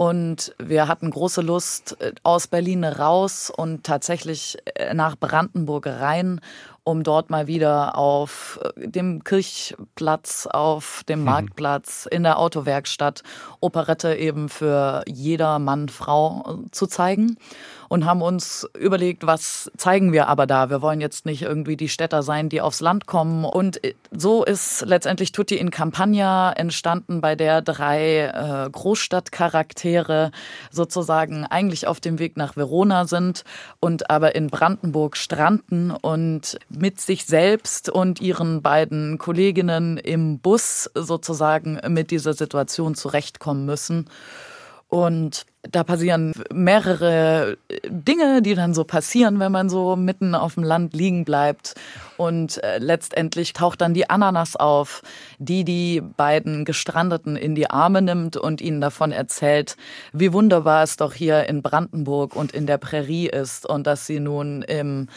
Und 0.00 0.54
wir 0.56 0.88
hatten 0.88 1.10
große 1.10 1.42
Lust, 1.42 2.00
äh, 2.00 2.12
aus 2.22 2.46
Berlin 2.46 2.84
raus 2.84 3.52
und 3.54 3.84
tatsächlich 3.84 4.56
äh, 4.74 4.94
nach 4.94 5.14
Brandenburg 5.14 5.86
rein, 5.86 6.40
um 6.84 7.02
dort 7.02 7.28
mal 7.28 7.46
wieder 7.48 7.98
auf 7.98 8.58
äh, 8.76 8.88
dem 8.88 9.24
Kirchplatz, 9.24 10.46
auf 10.46 11.04
dem 11.06 11.18
mhm. 11.18 11.24
Marktplatz, 11.26 12.08
in 12.10 12.22
der 12.22 12.38
Autowerkstatt 12.38 13.22
Operette 13.60 14.14
eben 14.14 14.48
für 14.48 15.02
jeder 15.06 15.58
Mann, 15.58 15.90
Frau 15.90 16.60
zu 16.70 16.86
zeigen 16.86 17.36
und 17.90 18.04
haben 18.04 18.22
uns 18.22 18.68
überlegt, 18.78 19.26
was 19.26 19.68
zeigen 19.76 20.12
wir 20.12 20.28
aber 20.28 20.46
da? 20.46 20.70
Wir 20.70 20.80
wollen 20.80 21.00
jetzt 21.00 21.26
nicht 21.26 21.42
irgendwie 21.42 21.76
die 21.76 21.88
Städter 21.88 22.22
sein, 22.22 22.48
die 22.48 22.60
aufs 22.60 22.80
Land 22.80 23.06
kommen. 23.06 23.44
Und 23.44 23.80
so 24.12 24.44
ist 24.44 24.82
letztendlich 24.86 25.32
Tutti 25.32 25.56
in 25.56 25.72
Campagna 25.72 26.52
entstanden, 26.52 27.20
bei 27.20 27.34
der 27.34 27.62
drei 27.62 28.26
äh, 28.26 28.70
Großstadtcharaktere 28.70 30.30
sozusagen 30.70 31.44
eigentlich 31.44 31.88
auf 31.88 31.98
dem 31.98 32.20
Weg 32.20 32.36
nach 32.36 32.56
Verona 32.56 33.08
sind 33.08 33.42
und 33.80 34.08
aber 34.08 34.36
in 34.36 34.46
Brandenburg 34.46 35.16
stranden 35.16 35.90
und 35.90 36.60
mit 36.68 37.00
sich 37.00 37.24
selbst 37.26 37.88
und 37.88 38.20
ihren 38.20 38.62
beiden 38.62 39.18
Kolleginnen 39.18 39.96
im 39.96 40.38
Bus 40.38 40.88
sozusagen 40.94 41.80
mit 41.88 42.12
dieser 42.12 42.34
Situation 42.34 42.94
zurechtkommen 42.94 43.66
müssen. 43.66 44.08
Und 44.86 45.46
da 45.62 45.84
passieren 45.84 46.32
mehrere 46.52 47.58
Dinge, 47.86 48.40
die 48.40 48.54
dann 48.54 48.72
so 48.72 48.84
passieren, 48.84 49.38
wenn 49.40 49.52
man 49.52 49.68
so 49.68 49.94
mitten 49.94 50.34
auf 50.34 50.54
dem 50.54 50.64
Land 50.64 50.94
liegen 50.94 51.24
bleibt. 51.24 51.74
Und 52.16 52.62
äh, 52.62 52.78
letztendlich 52.78 53.52
taucht 53.52 53.80
dann 53.80 53.94
die 53.94 54.08
Ananas 54.08 54.56
auf, 54.56 55.02
die 55.38 55.64
die 55.64 56.00
beiden 56.00 56.64
Gestrandeten 56.64 57.36
in 57.36 57.54
die 57.54 57.70
Arme 57.70 58.02
nimmt 58.02 58.36
und 58.36 58.60
ihnen 58.60 58.80
davon 58.80 59.12
erzählt, 59.12 59.76
wie 60.12 60.32
wunderbar 60.32 60.82
es 60.82 60.96
doch 60.96 61.12
hier 61.12 61.48
in 61.48 61.62
Brandenburg 61.62 62.36
und 62.36 62.52
in 62.52 62.66
der 62.66 62.78
Prärie 62.78 63.28
ist 63.28 63.66
und 63.66 63.86
dass 63.86 64.06
sie 64.06 64.20
nun 64.20 64.62
im 64.62 65.08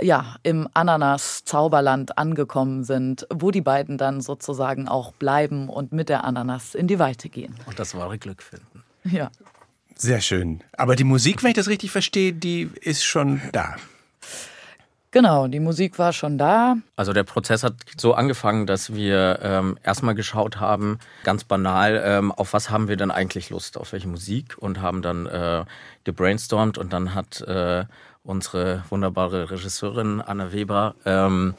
ja, 0.00 0.36
im 0.42 0.68
Ananas-Zauberland 0.72 2.16
angekommen 2.16 2.84
sind, 2.84 3.26
wo 3.32 3.50
die 3.50 3.60
beiden 3.60 3.98
dann 3.98 4.22
sozusagen 4.22 4.88
auch 4.88 5.12
bleiben 5.12 5.68
und 5.68 5.92
mit 5.92 6.08
der 6.08 6.24
Ananas 6.24 6.74
in 6.74 6.86
die 6.86 6.98
Weite 6.98 7.28
gehen. 7.28 7.54
Und 7.66 7.78
das 7.78 7.94
wahre 7.94 8.16
Glück 8.16 8.42
finden. 8.42 8.84
Ja. 9.04 9.30
Sehr 10.00 10.22
schön. 10.22 10.62
Aber 10.78 10.96
die 10.96 11.04
Musik, 11.04 11.42
wenn 11.42 11.50
ich 11.50 11.56
das 11.56 11.68
richtig 11.68 11.90
verstehe, 11.90 12.32
die 12.32 12.70
ist 12.80 13.04
schon 13.04 13.42
da. 13.52 13.76
Genau, 15.10 15.46
die 15.46 15.60
Musik 15.60 15.98
war 15.98 16.14
schon 16.14 16.38
da. 16.38 16.76
Also 16.96 17.12
der 17.12 17.24
Prozess 17.24 17.62
hat 17.62 17.74
so 17.98 18.14
angefangen, 18.14 18.66
dass 18.66 18.94
wir 18.94 19.40
ähm, 19.42 19.76
erstmal 19.82 20.14
geschaut 20.14 20.58
haben, 20.58 21.00
ganz 21.22 21.44
banal, 21.44 22.00
ähm, 22.02 22.32
auf 22.32 22.54
was 22.54 22.70
haben 22.70 22.88
wir 22.88 22.96
denn 22.96 23.10
eigentlich 23.10 23.50
Lust, 23.50 23.76
auf 23.76 23.92
welche 23.92 24.08
Musik 24.08 24.56
und 24.56 24.80
haben 24.80 25.02
dann 25.02 25.26
äh, 25.26 25.66
gebrainstormt 26.04 26.78
und 26.78 26.94
dann 26.94 27.14
hat 27.14 27.42
äh, 27.42 27.84
unsere 28.22 28.84
wunderbare 28.88 29.50
Regisseurin 29.50 30.22
Anna 30.22 30.50
Weber 30.50 30.94
ähm, 31.04 31.54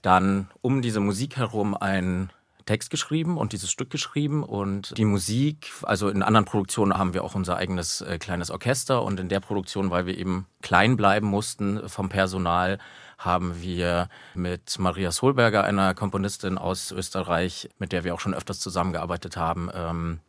dann 0.00 0.48
um 0.62 0.80
diese 0.80 1.00
Musik 1.00 1.36
herum 1.36 1.76
ein 1.76 2.30
Text 2.64 2.90
geschrieben 2.90 3.36
und 3.36 3.52
dieses 3.52 3.70
Stück 3.70 3.90
geschrieben 3.90 4.42
und 4.42 4.96
die 4.96 5.04
Musik, 5.04 5.70
also 5.82 6.08
in 6.08 6.22
anderen 6.22 6.44
Produktionen 6.44 6.96
haben 6.96 7.14
wir 7.14 7.24
auch 7.24 7.34
unser 7.34 7.56
eigenes 7.56 8.00
äh, 8.00 8.18
kleines 8.18 8.50
Orchester 8.50 9.02
und 9.02 9.20
in 9.20 9.28
der 9.28 9.40
Produktion, 9.40 9.90
weil 9.90 10.06
wir 10.06 10.16
eben 10.16 10.46
klein 10.62 10.96
bleiben 10.96 11.26
mussten 11.26 11.88
vom 11.88 12.08
Personal, 12.08 12.78
haben 13.18 13.60
wir 13.60 14.08
mit 14.34 14.78
Maria 14.78 15.12
Solberger, 15.12 15.64
einer 15.64 15.94
Komponistin 15.94 16.58
aus 16.58 16.90
Österreich, 16.90 17.68
mit 17.78 17.92
der 17.92 18.04
wir 18.04 18.14
auch 18.14 18.20
schon 18.20 18.34
öfters 18.34 18.60
zusammengearbeitet 18.60 19.36
haben, 19.36 19.70
ähm, 19.74 20.20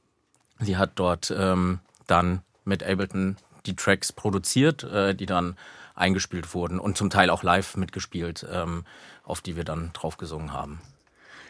sie 0.59 0.77
hat 0.77 0.91
dort 0.95 1.33
ähm, 1.35 1.79
dann 2.07 2.41
mit 2.63 2.83
Ableton 2.83 3.37
die 3.65 3.75
Tracks 3.75 4.11
produziert, 4.11 4.83
äh, 4.83 5.15
die 5.15 5.25
dann 5.25 5.55
eingespielt 5.95 6.53
wurden 6.53 6.79
und 6.79 6.97
zum 6.97 7.09
Teil 7.09 7.29
auch 7.29 7.43
live 7.43 7.77
mitgespielt, 7.77 8.45
ähm, 8.51 8.83
auf 9.23 9.41
die 9.41 9.55
wir 9.55 9.63
dann 9.63 9.91
drauf 9.93 10.17
gesungen 10.17 10.51
haben. 10.51 10.81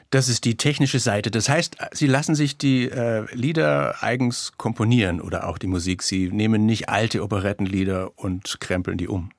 Das 0.10 0.30
ist 0.30 0.46
die 0.46 0.56
technische 0.56 1.00
Seite. 1.00 1.32
Das 1.32 1.50
heißt, 1.50 1.78
Sie 1.92 2.08
lassen 2.08 2.36
sich 2.36 2.58
die 2.58 2.90
äh, 2.90 3.26
Lieder 3.34 3.96
eigens 4.02 4.54
komponieren 4.58 5.20
oder 5.20 5.48
auch 5.48 5.58
die 5.58 5.68
Musik. 5.68 6.04
Sie 6.04 6.30
nehmen 6.30 6.66
nicht 6.66 6.90
alte 6.90 7.24
Operettenlieder 7.24 8.12
und 8.16 8.60
krempeln 8.60 8.98
die 8.98 9.08
um. 9.08 9.32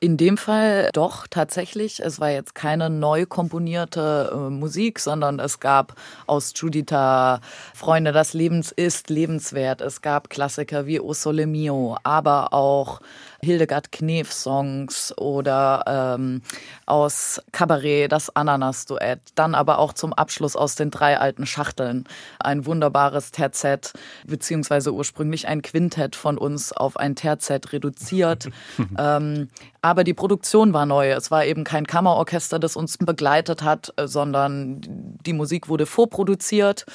In 0.00 0.16
dem 0.16 0.36
Fall 0.36 0.90
doch 0.92 1.26
tatsächlich. 1.26 2.00
Es 2.00 2.20
war 2.20 2.30
jetzt 2.30 2.54
keine 2.54 2.90
neu 2.90 3.26
komponierte 3.26 4.30
äh, 4.32 4.50
Musik, 4.50 4.98
sondern 4.98 5.38
es 5.38 5.60
gab 5.60 5.94
aus 6.26 6.52
Judita 6.54 7.40
Freunde 7.74 8.12
das 8.12 8.34
Lebens 8.34 8.72
ist 8.72 9.08
lebenswert. 9.08 9.80
Es 9.80 10.02
gab 10.02 10.30
Klassiker 10.30 10.86
wie 10.86 11.00
O 11.00 11.14
Sole 11.14 11.46
Mio, 11.46 11.96
aber 12.02 12.52
auch 12.52 13.00
Hildegard 13.44 13.92
Knef 13.92 14.32
Songs 14.32 15.16
oder 15.16 16.16
ähm, 16.18 16.42
aus 16.86 17.40
Cabaret 17.52 18.10
das 18.10 18.34
Ananas-Duett. 18.34 19.20
Dann 19.34 19.54
aber 19.54 19.78
auch 19.78 19.92
zum 19.92 20.12
Abschluss 20.12 20.56
aus 20.56 20.74
den 20.74 20.90
drei 20.90 21.18
alten 21.18 21.46
Schachteln 21.46 22.04
ein 22.40 22.66
wunderbares 22.66 23.30
Terzett, 23.30 23.92
beziehungsweise 24.26 24.92
ursprünglich 24.92 25.46
ein 25.46 25.62
Quintett 25.62 26.16
von 26.16 26.38
uns 26.38 26.72
auf 26.72 26.96
ein 26.96 27.14
Terzett 27.14 27.72
reduziert. 27.72 28.48
ähm, 28.98 29.48
aber 29.82 30.02
die 30.02 30.14
Produktion 30.14 30.72
war 30.72 30.86
neu. 30.86 31.10
Es 31.10 31.30
war 31.30 31.44
eben 31.44 31.62
kein 31.62 31.86
Kammerorchester, 31.86 32.58
das 32.58 32.74
uns 32.74 32.96
begleitet 32.98 33.62
hat, 33.62 33.92
sondern 34.02 34.80
die 35.26 35.34
Musik 35.34 35.68
wurde 35.68 35.86
vorproduziert 35.86 36.86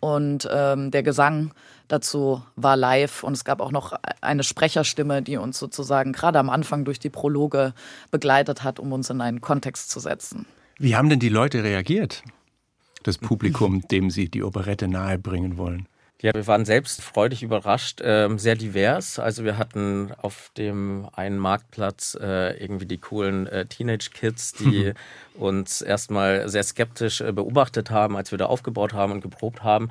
und 0.00 0.48
ähm, 0.50 0.90
der 0.90 1.02
Gesang 1.02 1.52
dazu 1.88 2.42
war 2.56 2.76
live 2.76 3.24
und 3.24 3.32
es 3.32 3.44
gab 3.44 3.60
auch 3.60 3.72
noch 3.72 3.94
eine 4.20 4.44
Sprecherstimme, 4.44 5.22
die 5.22 5.36
uns 5.36 5.58
sozusagen 5.58 6.12
gerade 6.12 6.38
am 6.38 6.50
Anfang 6.50 6.84
durch 6.84 6.98
die 6.98 7.10
Prologe 7.10 7.74
begleitet 8.10 8.62
hat, 8.62 8.78
um 8.78 8.92
uns 8.92 9.10
in 9.10 9.20
einen 9.20 9.40
Kontext 9.40 9.90
zu 9.90 10.00
setzen. 10.00 10.46
Wie 10.78 10.94
haben 10.94 11.08
denn 11.08 11.18
die 11.18 11.28
Leute 11.28 11.64
reagiert? 11.64 12.22
Das 13.02 13.18
Publikum, 13.18 13.82
dem 13.88 14.10
Sie 14.10 14.28
die 14.28 14.42
Operette 14.42 14.86
nahebringen 14.86 15.56
wollen? 15.56 15.88
Ja, 16.20 16.32
wir 16.34 16.48
waren 16.48 16.64
selbst 16.64 17.00
freudig 17.00 17.44
überrascht, 17.44 18.00
äh, 18.00 18.28
sehr 18.38 18.56
divers. 18.56 19.20
Also 19.20 19.44
wir 19.44 19.56
hatten 19.56 20.12
auf 20.20 20.50
dem 20.56 21.08
einen 21.12 21.38
Marktplatz 21.38 22.18
äh, 22.20 22.60
irgendwie 22.60 22.86
die 22.86 22.98
coolen 22.98 23.46
äh, 23.46 23.66
Teenage-Kids, 23.66 24.54
die 24.54 24.94
uns 25.38 25.80
erstmal 25.80 26.48
sehr 26.48 26.62
skeptisch 26.62 27.20
äh, 27.20 27.32
beobachtet 27.32 27.90
haben, 27.90 28.16
als 28.16 28.30
wir 28.30 28.38
da 28.38 28.46
aufgebaut 28.46 28.92
haben 28.92 29.12
und 29.12 29.20
geprobt 29.20 29.62
haben, 29.62 29.88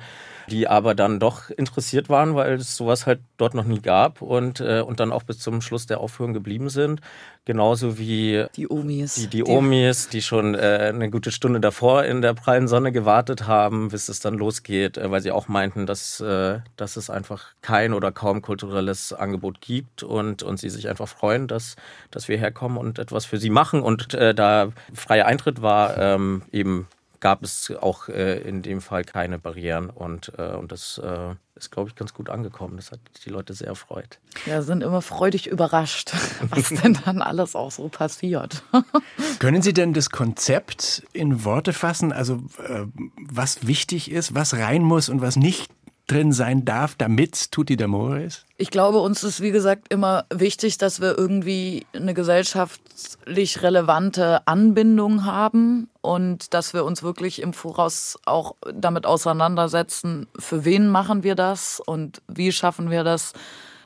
die 0.48 0.68
aber 0.68 0.94
dann 0.94 1.20
doch 1.20 1.50
interessiert 1.50 2.08
waren, 2.08 2.34
weil 2.34 2.54
es 2.54 2.76
sowas 2.76 3.06
halt 3.06 3.20
dort 3.36 3.54
noch 3.54 3.64
nie 3.64 3.80
gab 3.80 4.22
und, 4.22 4.60
äh, 4.60 4.80
und 4.80 5.00
dann 5.00 5.12
auch 5.12 5.22
bis 5.22 5.38
zum 5.38 5.60
Schluss 5.60 5.86
der 5.86 6.00
Aufführung 6.00 6.32
geblieben 6.32 6.68
sind. 6.68 7.00
Genauso 7.44 7.96
wie 7.96 8.44
die 8.56 8.70
Omis. 8.70 9.14
Die, 9.14 9.26
die 9.26 9.44
Omis, 9.44 10.10
die 10.10 10.20
schon 10.20 10.54
äh, 10.54 10.90
eine 10.92 11.08
gute 11.08 11.32
Stunde 11.32 11.60
davor 11.60 12.04
in 12.04 12.20
der 12.20 12.34
prallen 12.34 12.68
Sonne 12.68 12.92
gewartet 12.92 13.46
haben, 13.46 13.88
bis 13.88 14.10
es 14.10 14.20
dann 14.20 14.34
losgeht, 14.34 14.98
äh, 14.98 15.10
weil 15.10 15.22
sie 15.22 15.30
auch 15.30 15.48
meinten, 15.48 15.86
dass, 15.86 16.17
äh, 16.20 16.60
dass 16.76 16.96
es 16.96 17.10
einfach 17.10 17.54
kein 17.62 17.94
oder 17.94 18.12
kaum 18.12 18.42
kulturelles 18.42 19.12
Angebot 19.12 19.60
gibt 19.60 20.02
und, 20.02 20.42
und 20.42 20.58
sie 20.58 20.70
sich 20.70 20.88
einfach 20.88 21.08
freuen, 21.08 21.48
dass, 21.48 21.76
dass 22.10 22.28
wir 22.28 22.38
herkommen 22.38 22.78
und 22.78 22.98
etwas 22.98 23.24
für 23.24 23.38
sie 23.38 23.50
machen 23.50 23.82
und 23.82 24.14
äh, 24.14 24.34
da 24.34 24.68
freie 24.94 25.26
Eintritt 25.26 25.48
Eintritt 25.48 25.62
war, 25.62 25.96
ähm, 25.98 26.42
eben 26.52 26.88
gab 27.20 27.42
es 27.42 27.72
auch 27.80 28.08
äh, 28.08 28.38
in 28.40 28.62
dem 28.62 28.80
Fall 28.80 29.04
keine 29.04 29.38
Barrieren 29.38 29.90
und, 29.90 30.32
äh, 30.38 30.52
und 30.52 30.70
das 30.70 30.98
äh, 30.98 31.34
ist, 31.56 31.72
glaube 31.72 31.88
ich, 31.88 31.96
ganz 31.96 32.14
gut 32.14 32.30
angekommen. 32.30 32.76
Das 32.76 32.92
hat 32.92 33.00
die 33.24 33.30
Leute 33.30 33.54
sehr 33.54 33.66
erfreut. 33.68 34.18
Ja, 34.46 34.62
sind 34.62 34.84
immer 34.84 35.02
freudig 35.02 35.48
überrascht, 35.48 36.12
was 36.50 36.68
denn 36.68 36.96
dann 37.04 37.20
alles 37.22 37.56
auch 37.56 37.72
so 37.72 37.88
passiert. 37.88 38.62
Können 39.40 39.62
Sie 39.62 39.72
denn 39.72 39.94
das 39.94 40.10
Konzept 40.10 41.02
in 41.12 41.44
Worte 41.44 41.72
fassen? 41.72 42.12
Also 42.12 42.36
äh, 42.64 42.86
was 43.28 43.66
wichtig 43.66 44.10
ist, 44.10 44.36
was 44.36 44.54
rein 44.54 44.82
muss 44.82 45.08
und 45.08 45.20
was 45.20 45.34
nicht 45.34 45.72
drin 46.08 46.32
sein 46.32 46.64
darf, 46.64 46.96
damit 46.96 47.52
Tutti 47.52 47.74
d'Amore 47.74 48.24
ist? 48.24 48.44
Ich 48.56 48.70
glaube, 48.70 48.98
uns 48.98 49.22
ist, 49.22 49.40
wie 49.40 49.52
gesagt, 49.52 49.92
immer 49.92 50.24
wichtig, 50.34 50.78
dass 50.78 51.00
wir 51.00 51.16
irgendwie 51.16 51.86
eine 51.92 52.14
gesellschaftlich 52.14 53.62
relevante 53.62 54.46
Anbindung 54.46 55.24
haben 55.24 55.88
und 56.00 56.52
dass 56.54 56.74
wir 56.74 56.84
uns 56.84 57.02
wirklich 57.02 57.40
im 57.40 57.52
Voraus 57.52 58.18
auch 58.24 58.56
damit 58.74 59.06
auseinandersetzen, 59.06 60.26
für 60.38 60.64
wen 60.64 60.88
machen 60.88 61.22
wir 61.22 61.36
das 61.36 61.80
und 61.84 62.20
wie 62.26 62.50
schaffen 62.50 62.90
wir 62.90 63.04
das. 63.04 63.34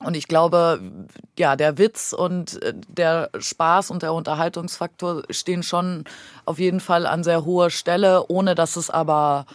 Und 0.04 0.16
ich 0.16 0.26
glaube, 0.26 0.80
ja, 1.38 1.54
der 1.56 1.78
Witz 1.78 2.12
und 2.12 2.60
äh, 2.62 2.74
der 2.88 3.30
Spaß 3.38 3.90
und 3.90 4.02
der 4.02 4.12
Unterhaltungsfaktor 4.12 5.22
stehen 5.30 5.62
schon 5.62 6.04
auf 6.44 6.58
jeden 6.58 6.80
Fall 6.80 7.06
an 7.06 7.22
sehr 7.22 7.44
hoher 7.44 7.70
Stelle, 7.70 8.24
ohne 8.28 8.54
dass 8.54 8.76
es 8.76 8.90
aber 8.90 9.46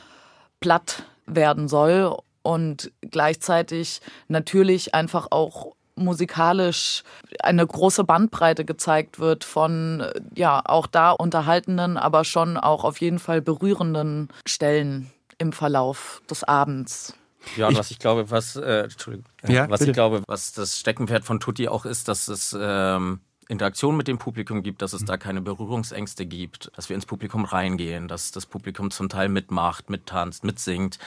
platt 0.61 1.03
werden 1.25 1.67
soll 1.67 2.15
und 2.47 2.93
gleichzeitig 3.01 3.99
natürlich 4.29 4.95
einfach 4.95 5.27
auch 5.31 5.75
musikalisch 5.95 7.03
eine 7.41 7.67
große 7.67 8.05
Bandbreite 8.05 8.63
gezeigt 8.63 9.19
wird 9.19 9.43
von 9.43 10.05
ja 10.33 10.61
auch 10.63 10.87
da 10.87 11.11
unterhaltenen, 11.11 11.97
aber 11.97 12.23
schon 12.23 12.55
auch 12.55 12.85
auf 12.85 13.01
jeden 13.01 13.19
Fall 13.19 13.41
berührenden 13.41 14.29
Stellen 14.47 15.11
im 15.39 15.51
Verlauf 15.51 16.21
des 16.29 16.45
Abends. 16.45 17.15
Ja, 17.57 17.67
und 17.67 17.77
was 17.77 17.91
ich 17.91 17.99
glaube, 17.99 18.31
was, 18.31 18.55
äh, 18.55 18.83
Entschuldigung, 18.83 19.25
Ja, 19.45 19.69
was 19.69 19.79
bitte. 19.79 19.91
ich 19.91 19.95
glaube, 19.95 20.23
was 20.25 20.53
das 20.53 20.79
Steckenpferd 20.79 21.25
von 21.25 21.41
Tutti 21.41 21.67
auch 21.67 21.85
ist, 21.85 22.07
dass 22.07 22.29
es 22.29 22.55
ähm, 22.57 23.19
Interaktion 23.49 23.97
mit 23.97 24.07
dem 24.07 24.17
Publikum 24.19 24.63
gibt, 24.63 24.81
dass 24.81 24.93
es 24.93 25.05
da 25.05 25.17
keine 25.17 25.41
Berührungsängste 25.41 26.25
gibt, 26.25 26.71
dass 26.75 26.89
wir 26.89 26.95
ins 26.95 27.05
Publikum 27.05 27.45
reingehen, 27.45 28.07
dass 28.07 28.31
das 28.31 28.45
Publikum 28.45 28.91
zum 28.91 29.09
Teil 29.09 29.29
mitmacht, 29.29 29.89
mittanzt, 29.89 30.43
mitsingt. 30.43 30.97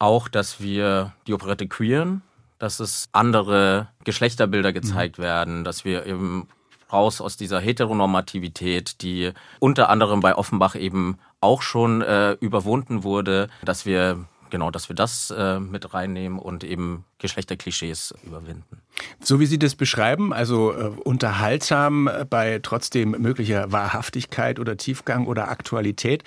Auch, 0.00 0.28
dass 0.28 0.60
wir 0.60 1.12
die 1.28 1.34
Operette 1.34 1.68
queeren, 1.68 2.22
dass 2.58 2.80
es 2.80 3.08
andere 3.12 3.88
Geschlechterbilder 4.02 4.72
gezeigt 4.72 5.18
werden, 5.18 5.62
dass 5.62 5.84
wir 5.84 6.06
eben 6.06 6.48
raus 6.92 7.20
aus 7.20 7.36
dieser 7.36 7.60
Heteronormativität, 7.60 9.02
die 9.02 9.30
unter 9.60 9.88
anderem 9.88 10.20
bei 10.20 10.34
Offenbach 10.34 10.74
eben 10.74 11.18
auch 11.40 11.62
schon 11.62 12.02
äh, 12.02 12.32
überwunden 12.32 13.04
wurde, 13.04 13.48
dass 13.62 13.86
wir 13.86 14.26
genau, 14.50 14.70
dass 14.70 14.88
wir 14.88 14.96
das 14.96 15.30
äh, 15.30 15.60
mit 15.60 15.94
reinnehmen 15.94 16.38
und 16.38 16.64
eben 16.64 17.04
Geschlechterklischees 17.18 18.14
überwinden. 18.24 18.82
So 19.22 19.40
wie 19.40 19.46
Sie 19.46 19.58
das 19.58 19.76
beschreiben, 19.76 20.32
also 20.32 20.72
äh, 20.72 20.86
unterhaltsam 21.04 22.08
äh, 22.08 22.24
bei 22.28 22.58
trotzdem 22.62 23.12
möglicher 23.12 23.70
Wahrhaftigkeit 23.72 24.58
oder 24.58 24.76
Tiefgang 24.76 25.26
oder 25.26 25.48
Aktualität, 25.48 26.24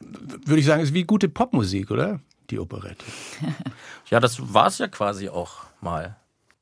würde 0.00 0.60
ich 0.60 0.66
sagen, 0.66 0.82
ist 0.82 0.94
wie 0.94 1.04
gute 1.04 1.28
Popmusik, 1.28 1.90
oder? 1.90 2.20
Die 2.50 2.58
Operette. 2.58 3.04
Ja, 4.10 4.20
das 4.20 4.54
war 4.54 4.68
es 4.68 4.78
ja 4.78 4.88
quasi 4.88 5.28
auch 5.28 5.64
mal. 5.82 6.16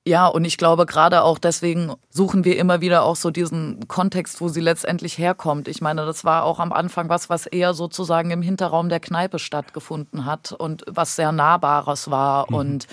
Ja, 0.08 0.28
und 0.28 0.44
ich 0.44 0.56
glaube, 0.56 0.86
gerade 0.86 1.22
auch 1.22 1.36
deswegen 1.36 1.94
suchen 2.10 2.44
wir 2.44 2.58
immer 2.58 2.80
wieder 2.80 3.02
auch 3.02 3.16
so 3.16 3.32
diesen 3.32 3.88
Kontext, 3.88 4.40
wo 4.40 4.48
sie 4.48 4.60
letztendlich 4.60 5.18
herkommt. 5.18 5.66
Ich 5.66 5.80
meine, 5.80 6.06
das 6.06 6.24
war 6.24 6.44
auch 6.44 6.60
am 6.60 6.72
Anfang 6.72 7.08
was, 7.08 7.28
was 7.28 7.46
eher 7.46 7.74
sozusagen 7.74 8.30
im 8.30 8.40
Hinterraum 8.40 8.88
der 8.88 9.00
Kneipe 9.00 9.40
stattgefunden 9.40 10.24
hat 10.24 10.52
und 10.52 10.84
was 10.86 11.16
sehr 11.16 11.32
Nahbares 11.32 12.08
war 12.08 12.52
und 12.52 12.86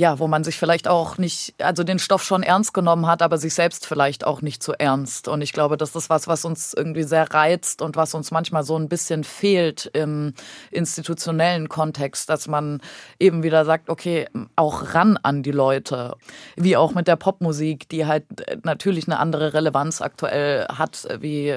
ja, 0.00 0.18
wo 0.18 0.28
man 0.28 0.44
sich 0.44 0.56
vielleicht 0.56 0.88
auch 0.88 1.18
nicht, 1.18 1.52
also 1.58 1.84
den 1.84 1.98
Stoff 1.98 2.24
schon 2.24 2.42
ernst 2.42 2.72
genommen 2.72 3.06
hat, 3.06 3.20
aber 3.20 3.36
sich 3.36 3.52
selbst 3.52 3.84
vielleicht 3.84 4.26
auch 4.26 4.40
nicht 4.40 4.62
so 4.62 4.72
ernst. 4.72 5.28
Und 5.28 5.42
ich 5.42 5.52
glaube, 5.52 5.76
das 5.76 5.94
ist 5.94 6.08
was, 6.08 6.26
was 6.26 6.46
uns 6.46 6.72
irgendwie 6.72 7.02
sehr 7.02 7.30
reizt 7.30 7.82
und 7.82 7.96
was 7.96 8.14
uns 8.14 8.30
manchmal 8.30 8.62
so 8.62 8.78
ein 8.78 8.88
bisschen 8.88 9.24
fehlt 9.24 9.90
im 9.92 10.32
institutionellen 10.70 11.68
Kontext, 11.68 12.30
dass 12.30 12.48
man 12.48 12.80
eben 13.18 13.42
wieder 13.42 13.66
sagt, 13.66 13.90
okay, 13.90 14.26
auch 14.56 14.94
ran 14.94 15.18
an 15.18 15.42
die 15.42 15.52
Leute. 15.52 16.16
Wie 16.56 16.78
auch 16.78 16.94
mit 16.94 17.06
der 17.06 17.16
Popmusik, 17.16 17.86
die 17.90 18.06
halt 18.06 18.24
natürlich 18.64 19.06
eine 19.06 19.18
andere 19.18 19.52
Relevanz 19.52 20.00
aktuell 20.00 20.66
hat, 20.68 21.08
wie, 21.20 21.54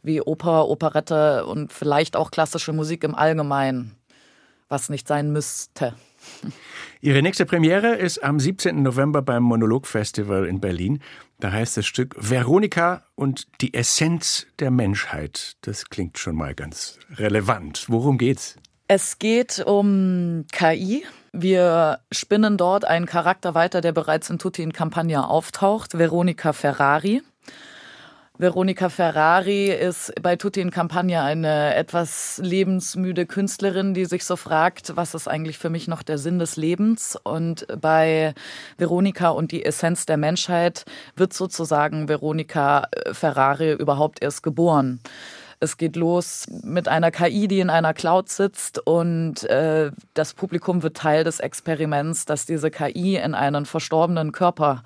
wie 0.00 0.20
Oper, 0.20 0.68
Operette 0.68 1.44
und 1.44 1.72
vielleicht 1.72 2.14
auch 2.14 2.30
klassische 2.30 2.72
Musik 2.72 3.02
im 3.02 3.16
Allgemeinen, 3.16 3.96
was 4.68 4.90
nicht 4.90 5.08
sein 5.08 5.32
müsste. 5.32 5.94
Ihre 7.00 7.22
nächste 7.22 7.44
Premiere 7.44 7.96
ist 7.96 8.22
am 8.22 8.40
17. 8.40 8.82
November 8.82 9.20
beim 9.22 9.42
Monologfestival 9.42 10.46
in 10.46 10.60
Berlin. 10.60 11.00
Da 11.38 11.52
heißt 11.52 11.76
das 11.76 11.86
Stück 11.86 12.14
Veronika 12.18 13.02
und 13.14 13.46
die 13.60 13.74
Essenz 13.74 14.46
der 14.58 14.70
Menschheit. 14.70 15.56
Das 15.62 15.90
klingt 15.90 16.18
schon 16.18 16.36
mal 16.36 16.54
ganz 16.54 16.98
relevant. 17.16 17.86
Worum 17.88 18.16
geht's? 18.18 18.56
Es 18.88 19.18
geht 19.18 19.62
um 19.66 20.46
KI. 20.52 21.04
Wir 21.32 22.00
spinnen 22.12 22.56
dort 22.56 22.84
einen 22.84 23.06
Charakter 23.06 23.54
weiter, 23.54 23.80
der 23.80 23.92
bereits 23.92 24.30
in 24.30 24.38
Tutti 24.38 24.62
in 24.62 24.72
Campagna 24.72 25.26
auftaucht, 25.26 25.98
Veronika 25.98 26.52
Ferrari. 26.52 27.22
Veronika 28.36 28.88
Ferrari 28.88 29.66
ist 29.66 30.12
bei 30.20 30.34
Tutti 30.34 30.60
in 30.60 30.72
Campagna 30.72 31.24
eine 31.24 31.76
etwas 31.76 32.40
lebensmüde 32.42 33.26
Künstlerin, 33.26 33.94
die 33.94 34.06
sich 34.06 34.24
so 34.24 34.34
fragt, 34.34 34.96
was 34.96 35.14
ist 35.14 35.28
eigentlich 35.28 35.56
für 35.56 35.70
mich 35.70 35.86
noch 35.86 36.02
der 36.02 36.18
Sinn 36.18 36.40
des 36.40 36.56
Lebens? 36.56 37.16
Und 37.22 37.64
bei 37.80 38.34
Veronika 38.76 39.28
und 39.28 39.52
die 39.52 39.64
Essenz 39.64 40.04
der 40.04 40.16
Menschheit 40.16 40.84
wird 41.14 41.32
sozusagen 41.32 42.08
Veronika 42.08 42.88
Ferrari 43.12 43.72
überhaupt 43.74 44.20
erst 44.20 44.42
geboren. 44.42 44.98
Es 45.60 45.76
geht 45.76 45.96
los 45.96 46.46
mit 46.62 46.88
einer 46.88 47.10
KI, 47.10 47.48
die 47.48 47.60
in 47.60 47.70
einer 47.70 47.94
Cloud 47.94 48.28
sitzt 48.28 48.78
und 48.86 49.44
äh, 49.44 49.90
das 50.14 50.34
Publikum 50.34 50.82
wird 50.82 50.96
Teil 50.96 51.24
des 51.24 51.40
Experiments, 51.40 52.24
dass 52.24 52.46
diese 52.46 52.70
KI 52.70 53.16
in 53.16 53.34
einen 53.34 53.66
verstorbenen 53.66 54.32
Körper 54.32 54.82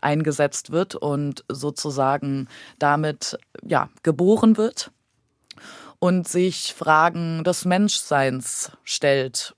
eingesetzt 0.00 0.70
wird 0.72 0.94
und 0.94 1.44
sozusagen 1.48 2.48
damit 2.78 3.38
ja 3.62 3.88
geboren 4.02 4.56
wird 4.56 4.90
und 5.98 6.26
sich 6.26 6.74
Fragen 6.74 7.44
des 7.44 7.64
Menschseins 7.64 8.72
stellt. 8.82 9.54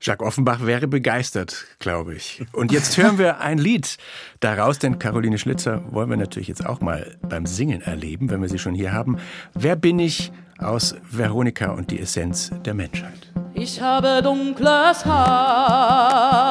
Jacques 0.00 0.24
Offenbach 0.24 0.64
wäre 0.64 0.86
begeistert, 0.86 1.64
glaube 1.80 2.14
ich. 2.14 2.44
Und 2.52 2.70
jetzt 2.70 2.96
hören 2.96 3.18
wir 3.18 3.40
ein 3.40 3.58
Lied 3.58 3.96
daraus, 4.38 4.78
denn 4.78 5.00
Caroline 5.00 5.38
Schlitzer 5.38 5.82
wollen 5.90 6.08
wir 6.08 6.16
natürlich 6.16 6.46
jetzt 6.46 6.64
auch 6.64 6.80
mal 6.80 7.16
beim 7.22 7.46
Singen 7.46 7.80
erleben, 7.82 8.30
wenn 8.30 8.40
wir 8.40 8.48
sie 8.48 8.60
schon 8.60 8.74
hier 8.74 8.92
haben. 8.92 9.18
Wer 9.54 9.74
bin 9.74 9.98
ich 9.98 10.30
aus 10.58 10.94
Veronika 11.10 11.72
und 11.72 11.90
die 11.90 11.98
Essenz 12.00 12.52
der 12.64 12.74
Menschheit? 12.74 13.32
Ich 13.54 13.80
habe 13.80 14.20
dunkles 14.22 15.04
Haar, 15.04 16.46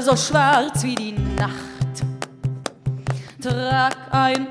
so 0.00 0.16
schwarz 0.16 0.82
wie 0.82 0.94
die 0.94 1.12
Nacht. 1.12 1.52
Trag 3.42 3.96
ein 4.12 4.46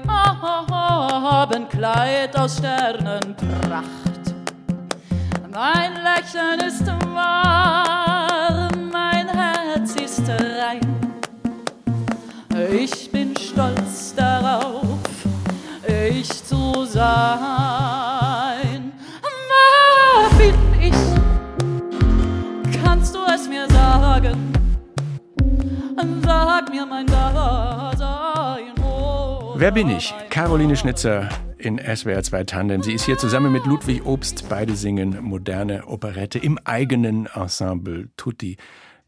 Abendkleid 1.51 2.37
aus 2.37 2.57
Sternenpracht. 2.57 4.11
Mein 5.51 5.93
Lächeln 5.95 6.59
ist 6.65 6.87
wahr, 6.87 8.10
Ich 12.73 13.11
bin 13.11 13.35
stolz 13.35 14.15
darauf, 14.15 14.97
ich 15.85 16.29
zu 16.45 16.85
sein. 16.85 17.11
Wer 20.37 20.37
bin 20.37 20.55
ich? 20.79 20.93
Kannst 22.81 23.13
du 23.13 23.19
es 23.35 23.49
mir 23.49 23.67
sagen? 23.67 24.53
Sag 26.23 26.69
mir 26.69 26.85
mein 26.85 27.07
Dasein. 27.07 28.73
Oh, 28.81 29.55
Wer 29.57 29.71
bin 29.71 29.89
ich? 29.89 30.13
Caroline 30.29 30.77
Schnitzer 30.77 31.27
in 31.57 31.77
SWR 31.77 32.23
2 32.23 32.45
Tandem. 32.45 32.83
Sie 32.83 32.93
ist 32.93 33.03
hier 33.03 33.17
zusammen 33.17 33.51
mit 33.51 33.65
Ludwig 33.65 34.05
Obst. 34.05 34.47
Beide 34.47 34.77
singen 34.77 35.21
moderne 35.21 35.87
Operette 35.87 36.39
im 36.39 36.57
eigenen 36.63 37.25
Ensemble 37.35 38.07
Tutti 38.15 38.55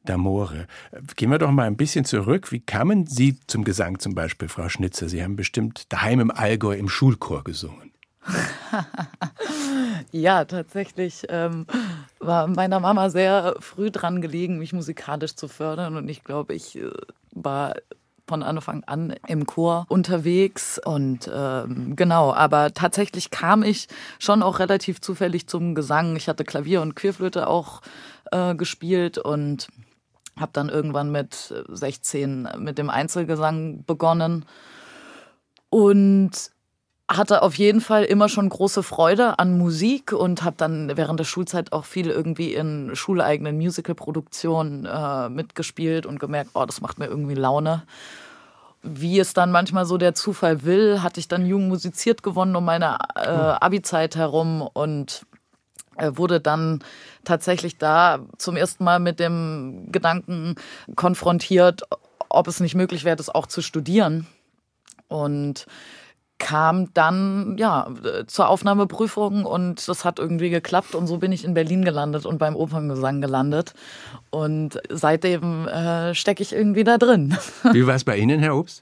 d'Amore. 0.08 0.68
Gehen 1.16 1.32
wir 1.32 1.40
doch 1.40 1.52
mal 1.52 1.68
ein 1.68 1.78
bisschen 1.78 2.06
zurück. 2.06 2.52
Wie 2.52 2.60
kamen 2.60 3.06
Sie 3.08 3.40
zum 3.48 3.64
Gesang 3.64 4.00
zum 4.00 4.16
Beispiel, 4.16 4.50
Frau 4.50 4.70
Schnitzer? 4.70 5.10
Sie 5.10 5.24
haben 5.24 5.36
bestimmt 5.36 5.92
daheim 5.92 6.20
im 6.20 6.32
Allgäu 6.32 6.76
im 6.76 6.90
Schulchor 6.90 7.44
gesungen. 7.44 7.92
Ja, 10.12 10.46
tatsächlich 10.46 11.24
ähm, 11.30 11.66
war 12.20 12.48
meiner 12.48 12.80
Mama 12.80 13.10
sehr 13.10 13.56
früh 13.60 13.90
dran 13.90 14.22
gelegen, 14.22 14.60
mich 14.60 14.72
musikalisch 14.72 15.36
zu 15.36 15.48
fördern. 15.48 15.98
Und 15.98 16.08
ich 16.08 16.24
glaube, 16.24 16.54
ich 16.54 16.78
äh, 16.78 16.92
war 17.32 17.74
von 18.28 18.44
Anfang 18.44 18.84
an 18.86 19.16
im 19.28 19.46
Chor 19.46 19.86
unterwegs. 19.90 20.80
Und 20.84 21.30
ähm, 21.34 21.96
genau, 21.96 22.32
aber 22.32 22.74
tatsächlich 22.74 23.32
kam 23.32 23.64
ich 23.64 23.88
schon 24.20 24.44
auch 24.44 24.60
relativ 24.60 25.02
zufällig 25.02 25.48
zum 25.48 25.76
Gesang. 25.76 26.16
Ich 26.16 26.30
hatte 26.30 26.44
Klavier 26.44 26.82
und 26.82 26.96
Querflöte 26.96 27.48
auch 27.48 27.82
äh, 28.32 28.56
gespielt 28.56 29.18
und 29.18 29.68
habe 30.40 30.52
dann 30.54 30.70
irgendwann 30.70 31.12
mit 31.12 31.54
16 31.68 32.50
mit 32.58 32.78
dem 32.78 32.90
Einzelgesang 32.90 33.84
begonnen. 33.86 34.46
Und 35.70 36.52
hatte 37.10 37.42
auf 37.42 37.56
jeden 37.56 37.82
Fall 37.82 38.04
immer 38.04 38.30
schon 38.30 38.48
große 38.48 38.82
Freude 38.82 39.38
an 39.40 39.58
Musik 39.58 40.14
und 40.14 40.44
habe 40.44 40.56
dann 40.58 40.96
während 40.96 41.20
der 41.20 41.26
Schulzeit 41.26 41.74
auch 41.74 41.86
viel 41.86 42.10
irgendwie 42.10 42.54
in 42.54 42.92
schuleigenen 42.96 43.58
Musicalproduktionen 43.58 44.86
äh, 44.86 45.30
mitgespielt 45.30 46.06
und 46.06 46.20
gemerkt, 46.20 46.52
oh, 46.54 46.66
das 46.66 46.82
macht 46.82 47.00
mir 47.00 47.08
irgendwie 47.08 47.36
Laune. 47.36 47.84
Wie 48.82 49.20
es 49.20 49.34
dann 49.34 49.52
manchmal 49.52 49.86
so 49.86 49.98
der 49.98 50.14
Zufall 50.14 50.64
will, 50.64 51.02
hatte 51.02 51.20
ich 51.20 51.28
dann 51.28 51.46
Jung 51.46 51.68
musiziert 51.68 52.24
gewonnen 52.24 52.56
um 52.56 52.66
meine 52.66 52.98
äh, 53.16 53.30
Abi-Zeit 53.30 54.16
herum 54.16 54.62
und 54.62 55.26
äh, 55.33 55.33
wurde 55.98 56.40
dann 56.40 56.84
tatsächlich 57.24 57.78
da 57.78 58.20
zum 58.38 58.56
ersten 58.56 58.84
Mal 58.84 59.00
mit 59.00 59.20
dem 59.20 59.88
Gedanken 59.92 60.56
konfrontiert, 60.96 61.84
ob 62.30 62.48
es 62.48 62.60
nicht 62.60 62.76
möglich 62.76 63.04
wäre, 63.04 63.16
das 63.16 63.30
auch 63.30 63.48
zu 63.48 63.62
studieren. 63.62 64.28
Und 65.08 65.68
kam 66.40 66.94
dann 66.94 67.56
ja 67.58 67.88
zur 68.28 68.50
Aufnahmeprüfung 68.50 69.46
und 69.46 69.88
das 69.88 70.04
hat 70.04 70.20
irgendwie 70.20 70.50
geklappt 70.50 70.94
und 70.94 71.08
so 71.08 71.18
bin 71.18 71.32
ich 71.32 71.46
in 71.46 71.54
Berlin 71.54 71.86
gelandet 71.86 72.26
und 72.26 72.38
beim 72.38 72.56
Operngesang 72.58 73.22
gelandet 73.22 73.74
und 74.30 74.78
seitdem 74.90 75.68
äh, 75.68 76.14
stecke 76.14 76.44
ich 76.44 76.52
irgendwie 76.52 76.84
da 76.84 76.98
drin. 76.98 77.38
Wie 77.72 77.88
war 77.88 77.96
es 77.96 78.04
bei 78.04 78.18
Ihnen, 78.18 78.40
Herr 78.40 78.58
Obst? 78.58 78.82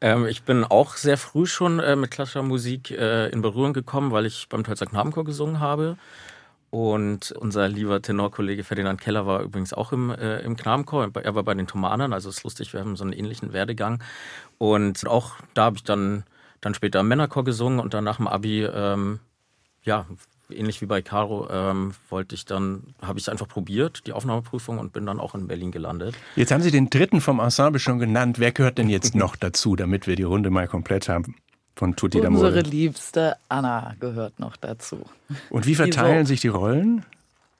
Ähm, 0.00 0.26
ich 0.26 0.42
bin 0.44 0.64
auch 0.64 0.96
sehr 0.96 1.18
früh 1.18 1.46
schon 1.46 1.80
äh, 1.80 1.96
mit 1.96 2.10
klassischer 2.10 2.42
Musik 2.42 2.90
äh, 2.90 3.28
in 3.30 3.42
Berührung 3.42 3.72
gekommen, 3.72 4.12
weil 4.12 4.26
ich 4.26 4.48
beim 4.48 4.64
Tölzer 4.64 4.86
Knabenchor 4.86 5.24
gesungen 5.24 5.60
habe. 5.60 5.96
Und 6.70 7.32
unser 7.32 7.68
lieber 7.68 8.02
Tenorkollege 8.02 8.62
Ferdinand 8.62 9.00
Keller 9.00 9.26
war 9.26 9.40
übrigens 9.42 9.72
auch 9.72 9.92
im, 9.92 10.10
äh, 10.10 10.40
im 10.40 10.56
Knabenchor. 10.56 11.10
Er 11.14 11.34
war 11.34 11.42
bei 11.42 11.54
den 11.54 11.66
Thomanern, 11.66 12.12
also 12.12 12.28
ist 12.28 12.44
lustig, 12.44 12.72
wir 12.74 12.80
haben 12.80 12.96
so 12.96 13.04
einen 13.04 13.14
ähnlichen 13.14 13.52
Werdegang. 13.52 14.02
Und 14.58 15.06
auch 15.06 15.36
da 15.54 15.64
habe 15.64 15.76
ich 15.76 15.84
dann 15.84 16.24
dann 16.60 16.74
später 16.74 17.00
im 17.00 17.08
Männerchor 17.08 17.44
gesungen 17.44 17.80
und 17.80 17.94
dann 17.94 18.04
nach 18.04 18.16
dem 18.16 18.26
Abi, 18.26 18.64
ähm, 18.64 19.20
ja, 19.82 20.06
ähnlich 20.50 20.80
wie 20.80 20.86
bei 20.86 21.02
Caro, 21.02 21.48
ähm, 21.50 21.92
wollte 22.08 22.34
ich 22.34 22.44
dann, 22.44 22.94
habe 23.02 23.18
ich 23.18 23.24
es 23.24 23.28
einfach 23.28 23.48
probiert, 23.48 24.06
die 24.06 24.12
Aufnahmeprüfung 24.12 24.78
und 24.78 24.92
bin 24.92 25.06
dann 25.06 25.20
auch 25.20 25.34
in 25.34 25.46
Berlin 25.46 25.72
gelandet. 25.72 26.14
Jetzt 26.36 26.52
haben 26.52 26.62
Sie 26.62 26.70
den 26.70 26.90
dritten 26.90 27.20
vom 27.20 27.40
Ensemble 27.40 27.80
schon 27.80 27.98
genannt. 27.98 28.38
Wer 28.38 28.52
gehört 28.52 28.78
denn 28.78 28.88
jetzt 28.88 29.14
noch 29.14 29.36
dazu, 29.36 29.76
damit 29.76 30.06
wir 30.06 30.16
die 30.16 30.22
Runde 30.22 30.50
mal 30.50 30.68
komplett 30.68 31.08
haben? 31.08 31.36
Von 31.76 31.94
Tutti 31.94 32.18
Unsere 32.20 32.62
liebste 32.62 33.36
Anna 33.48 33.94
gehört 34.00 34.40
noch 34.40 34.56
dazu. 34.56 35.04
Und 35.48 35.64
wie 35.64 35.76
verteilen 35.76 36.26
sich 36.26 36.40
die 36.40 36.48
Rollen? 36.48 37.04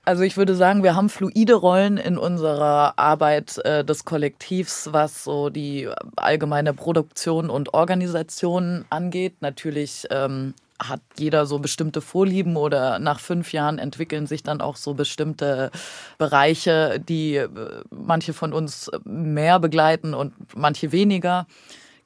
Also 0.08 0.22
ich 0.22 0.38
würde 0.38 0.54
sagen, 0.54 0.82
wir 0.82 0.96
haben 0.96 1.10
fluide 1.10 1.54
Rollen 1.54 1.98
in 1.98 2.16
unserer 2.16 2.98
Arbeit 2.98 3.58
äh, 3.58 3.84
des 3.84 4.06
Kollektivs, 4.06 4.88
was 4.90 5.22
so 5.22 5.50
die 5.50 5.88
allgemeine 6.16 6.72
Produktion 6.72 7.50
und 7.50 7.74
Organisation 7.74 8.86
angeht. 8.88 9.34
Natürlich 9.40 10.06
ähm, 10.10 10.54
hat 10.80 11.00
jeder 11.18 11.46
so 11.46 11.58
bestimmte 11.58 12.00
Vorlieben 12.00 12.56
oder 12.56 12.98
nach 12.98 13.20
fünf 13.20 13.52
Jahren 13.52 13.78
entwickeln 13.78 14.26
sich 14.26 14.42
dann 14.42 14.60
auch 14.60 14.76
so 14.76 14.94
bestimmte 14.94 15.70
Bereiche, 16.18 17.00
die 17.00 17.36
äh, 17.36 17.48
manche 17.90 18.32
von 18.32 18.52
uns 18.52 18.90
mehr 19.04 19.58
begleiten 19.58 20.14
und 20.14 20.34
manche 20.54 20.92
weniger. 20.92 21.46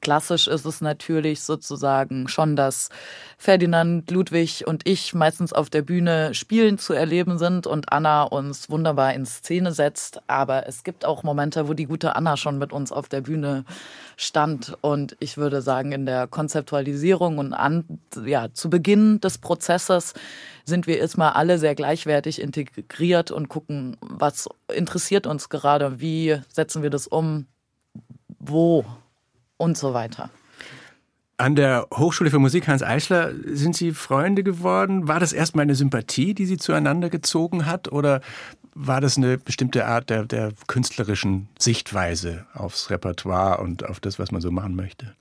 Klassisch 0.03 0.49
ist 0.49 0.65
es 0.65 0.81
natürlich 0.81 1.43
sozusagen 1.43 2.27
schon, 2.27 2.57
dass 2.57 2.89
Ferdinand, 3.37 4.11
Ludwig 4.11 4.67
und 4.67 4.85
ich 4.85 5.13
meistens 5.13 5.53
auf 5.53 5.69
der 5.69 5.81
Bühne 5.81 6.33
spielen 6.33 6.77
zu 6.77 6.91
erleben 6.91 7.37
sind 7.37 7.67
und 7.67 7.93
Anna 7.93 8.23
uns 8.23 8.69
wunderbar 8.69 9.13
in 9.13 9.25
Szene 9.25 9.71
setzt. 9.71 10.21
Aber 10.27 10.67
es 10.67 10.83
gibt 10.83 11.05
auch 11.05 11.23
Momente, 11.23 11.69
wo 11.69 11.73
die 11.73 11.85
gute 11.85 12.17
Anna 12.17 12.35
schon 12.35 12.57
mit 12.57 12.73
uns 12.73 12.91
auf 12.91 13.07
der 13.07 13.21
Bühne 13.21 13.63
stand. 14.17 14.77
Und 14.81 15.15
ich 15.21 15.37
würde 15.37 15.61
sagen, 15.61 15.93
in 15.93 16.05
der 16.05 16.27
Konzeptualisierung 16.27 17.37
und 17.37 17.53
an, 17.53 17.85
ja, 18.25 18.53
zu 18.53 18.69
Beginn 18.69 19.21
des 19.21 19.37
Prozesses 19.37 20.15
sind 20.65 20.85
wir 20.85 20.99
erstmal 20.99 21.31
alle 21.31 21.59
sehr 21.59 21.75
gleichwertig 21.75 22.41
integriert 22.41 23.31
und 23.31 23.47
gucken, 23.47 23.95
was 24.01 24.49
interessiert 24.73 25.27
uns 25.27 25.47
gerade, 25.47 26.01
wie 26.01 26.41
setzen 26.51 26.83
wir 26.83 26.89
das 26.89 27.07
um, 27.07 27.47
wo 28.39 28.83
und 29.57 29.77
so 29.77 29.93
weiter. 29.93 30.29
An 31.37 31.55
der 31.55 31.87
Hochschule 31.93 32.29
für 32.29 32.39
Musik 32.39 32.67
Hans 32.67 32.83
Eichler 32.83 33.31
sind 33.45 33.75
Sie 33.75 33.91
Freunde 33.91 34.43
geworden. 34.43 35.07
War 35.07 35.19
das 35.19 35.33
erstmal 35.33 35.63
eine 35.63 35.75
Sympathie, 35.75 36.33
die 36.33 36.45
Sie 36.45 36.57
zueinander 36.57 37.09
gezogen 37.09 37.65
hat? 37.65 37.91
Oder 37.91 38.21
war 38.75 39.01
das 39.01 39.17
eine 39.17 39.37
bestimmte 39.37 39.85
Art 39.85 40.09
der, 40.09 40.25
der 40.25 40.53
künstlerischen 40.67 41.49
Sichtweise 41.59 42.45
aufs 42.53 42.89
Repertoire 42.91 43.59
und 43.61 43.85
auf 43.85 43.99
das, 43.99 44.19
was 44.19 44.31
man 44.31 44.41
so 44.41 44.51
machen 44.51 44.75
möchte? 44.75 45.15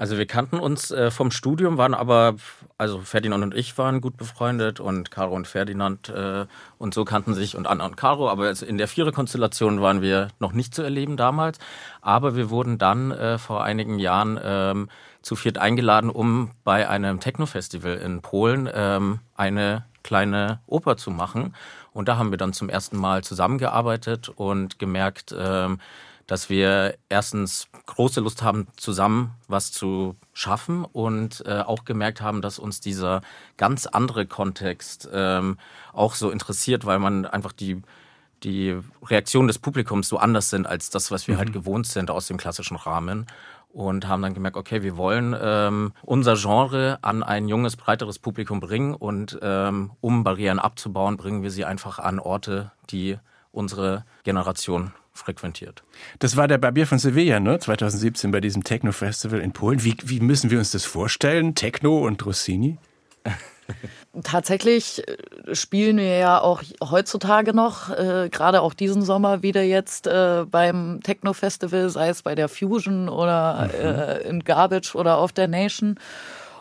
Also 0.00 0.16
wir 0.16 0.24
kannten 0.24 0.58
uns 0.58 0.90
äh, 0.92 1.10
vom 1.10 1.30
Studium, 1.30 1.76
waren 1.76 1.92
aber, 1.92 2.36
also 2.78 3.00
Ferdinand 3.00 3.44
und 3.44 3.54
ich 3.54 3.76
waren 3.76 4.00
gut 4.00 4.16
befreundet 4.16 4.80
und 4.80 5.10
Caro 5.10 5.36
und 5.36 5.46
Ferdinand 5.46 6.08
äh, 6.08 6.46
und 6.78 6.94
so 6.94 7.04
kannten 7.04 7.34
sich 7.34 7.54
und 7.54 7.66
Anna 7.66 7.84
und 7.84 7.98
Caro, 7.98 8.30
aber 8.30 8.50
in 8.62 8.78
der 8.78 8.88
Vierer-Konstellation 8.88 9.82
waren 9.82 10.00
wir 10.00 10.28
noch 10.38 10.52
nicht 10.52 10.74
zu 10.74 10.80
erleben 10.80 11.18
damals. 11.18 11.58
Aber 12.00 12.34
wir 12.34 12.48
wurden 12.48 12.78
dann 12.78 13.10
äh, 13.10 13.36
vor 13.36 13.62
einigen 13.62 13.98
Jahren 13.98 14.40
ähm, 14.42 14.88
zu 15.20 15.36
viert 15.36 15.58
eingeladen, 15.58 16.08
um 16.08 16.52
bei 16.64 16.88
einem 16.88 17.20
Techno-Festival 17.20 17.98
in 17.98 18.22
Polen 18.22 18.70
ähm, 18.72 19.18
eine 19.36 19.84
kleine 20.02 20.60
Oper 20.66 20.96
zu 20.96 21.10
machen. 21.10 21.54
Und 21.92 22.08
da 22.08 22.16
haben 22.16 22.30
wir 22.30 22.38
dann 22.38 22.54
zum 22.54 22.70
ersten 22.70 22.96
Mal 22.96 23.22
zusammengearbeitet 23.22 24.30
und 24.30 24.78
gemerkt, 24.78 25.34
ähm, 25.38 25.78
dass 26.30 26.48
wir 26.48 26.96
erstens 27.08 27.66
große 27.86 28.20
Lust 28.20 28.44
haben, 28.44 28.68
zusammen 28.76 29.32
was 29.48 29.72
zu 29.72 30.14
schaffen 30.32 30.84
und 30.84 31.42
äh, 31.44 31.58
auch 31.58 31.84
gemerkt 31.84 32.20
haben, 32.20 32.40
dass 32.40 32.60
uns 32.60 32.78
dieser 32.78 33.22
ganz 33.56 33.86
andere 33.86 34.26
Kontext 34.26 35.08
ähm, 35.12 35.58
auch 35.92 36.14
so 36.14 36.30
interessiert, 36.30 36.86
weil 36.86 37.00
man 37.00 37.26
einfach 37.26 37.50
die 37.50 37.82
die 38.44 38.78
Reaktionen 39.04 39.48
des 39.48 39.58
Publikums 39.58 40.08
so 40.08 40.18
anders 40.18 40.50
sind 40.50 40.68
als 40.68 40.88
das, 40.88 41.10
was 41.10 41.26
wir 41.26 41.36
halt 41.36 41.48
mhm. 41.48 41.54
halt 41.54 41.64
gewohnt 41.64 41.86
sind 41.88 42.12
aus 42.12 42.28
dem 42.28 42.36
klassischen 42.36 42.76
Rahmen 42.76 43.26
und 43.68 44.06
haben 44.06 44.22
dann 44.22 44.32
gemerkt, 44.32 44.56
okay, 44.56 44.84
wir 44.84 44.96
wollen 44.96 45.36
ähm, 45.38 45.92
unser 46.02 46.36
Genre 46.36 46.98
an 47.02 47.24
ein 47.24 47.48
junges, 47.48 47.74
breiteres 47.74 48.20
Publikum 48.20 48.60
bringen 48.60 48.94
und 48.94 49.36
ähm, 49.42 49.90
um 50.00 50.22
Barrieren 50.22 50.60
abzubauen, 50.60 51.16
bringen 51.16 51.42
wir 51.42 51.50
sie 51.50 51.64
einfach 51.64 51.98
an 51.98 52.20
Orte, 52.20 52.70
die 52.88 53.18
unsere 53.50 54.04
Generation 54.22 54.92
frequentiert. 55.20 55.82
Das 56.18 56.36
war 56.36 56.48
der 56.48 56.58
Barbier 56.58 56.86
von 56.86 56.98
Sevilla, 56.98 57.40
ne? 57.40 57.58
2017 57.58 58.30
bei 58.30 58.40
diesem 58.40 58.64
Techno-Festival 58.64 59.40
in 59.40 59.52
Polen. 59.52 59.84
Wie, 59.84 59.96
wie 60.04 60.20
müssen 60.20 60.50
wir 60.50 60.58
uns 60.58 60.72
das 60.72 60.84
vorstellen? 60.84 61.54
Techno 61.54 62.06
und 62.06 62.24
Rossini? 62.24 62.78
Tatsächlich 64.24 65.06
äh, 65.06 65.54
spielen 65.54 65.98
wir 65.98 66.18
ja 66.18 66.40
auch 66.40 66.62
heutzutage 66.82 67.54
noch, 67.54 67.90
äh, 67.90 68.28
gerade 68.30 68.62
auch 68.62 68.74
diesen 68.74 69.02
Sommer 69.02 69.42
wieder 69.42 69.62
jetzt 69.62 70.06
äh, 70.06 70.44
beim 70.50 71.00
Techno-Festival, 71.02 71.90
sei 71.90 72.08
es 72.08 72.22
bei 72.22 72.34
der 72.34 72.48
Fusion 72.48 73.08
oder 73.08 73.68
mhm. 73.68 73.84
äh, 73.84 74.18
in 74.28 74.44
Garbage 74.44 74.94
oder 74.94 75.18
auf 75.18 75.32
der 75.32 75.48
Nation. 75.48 75.96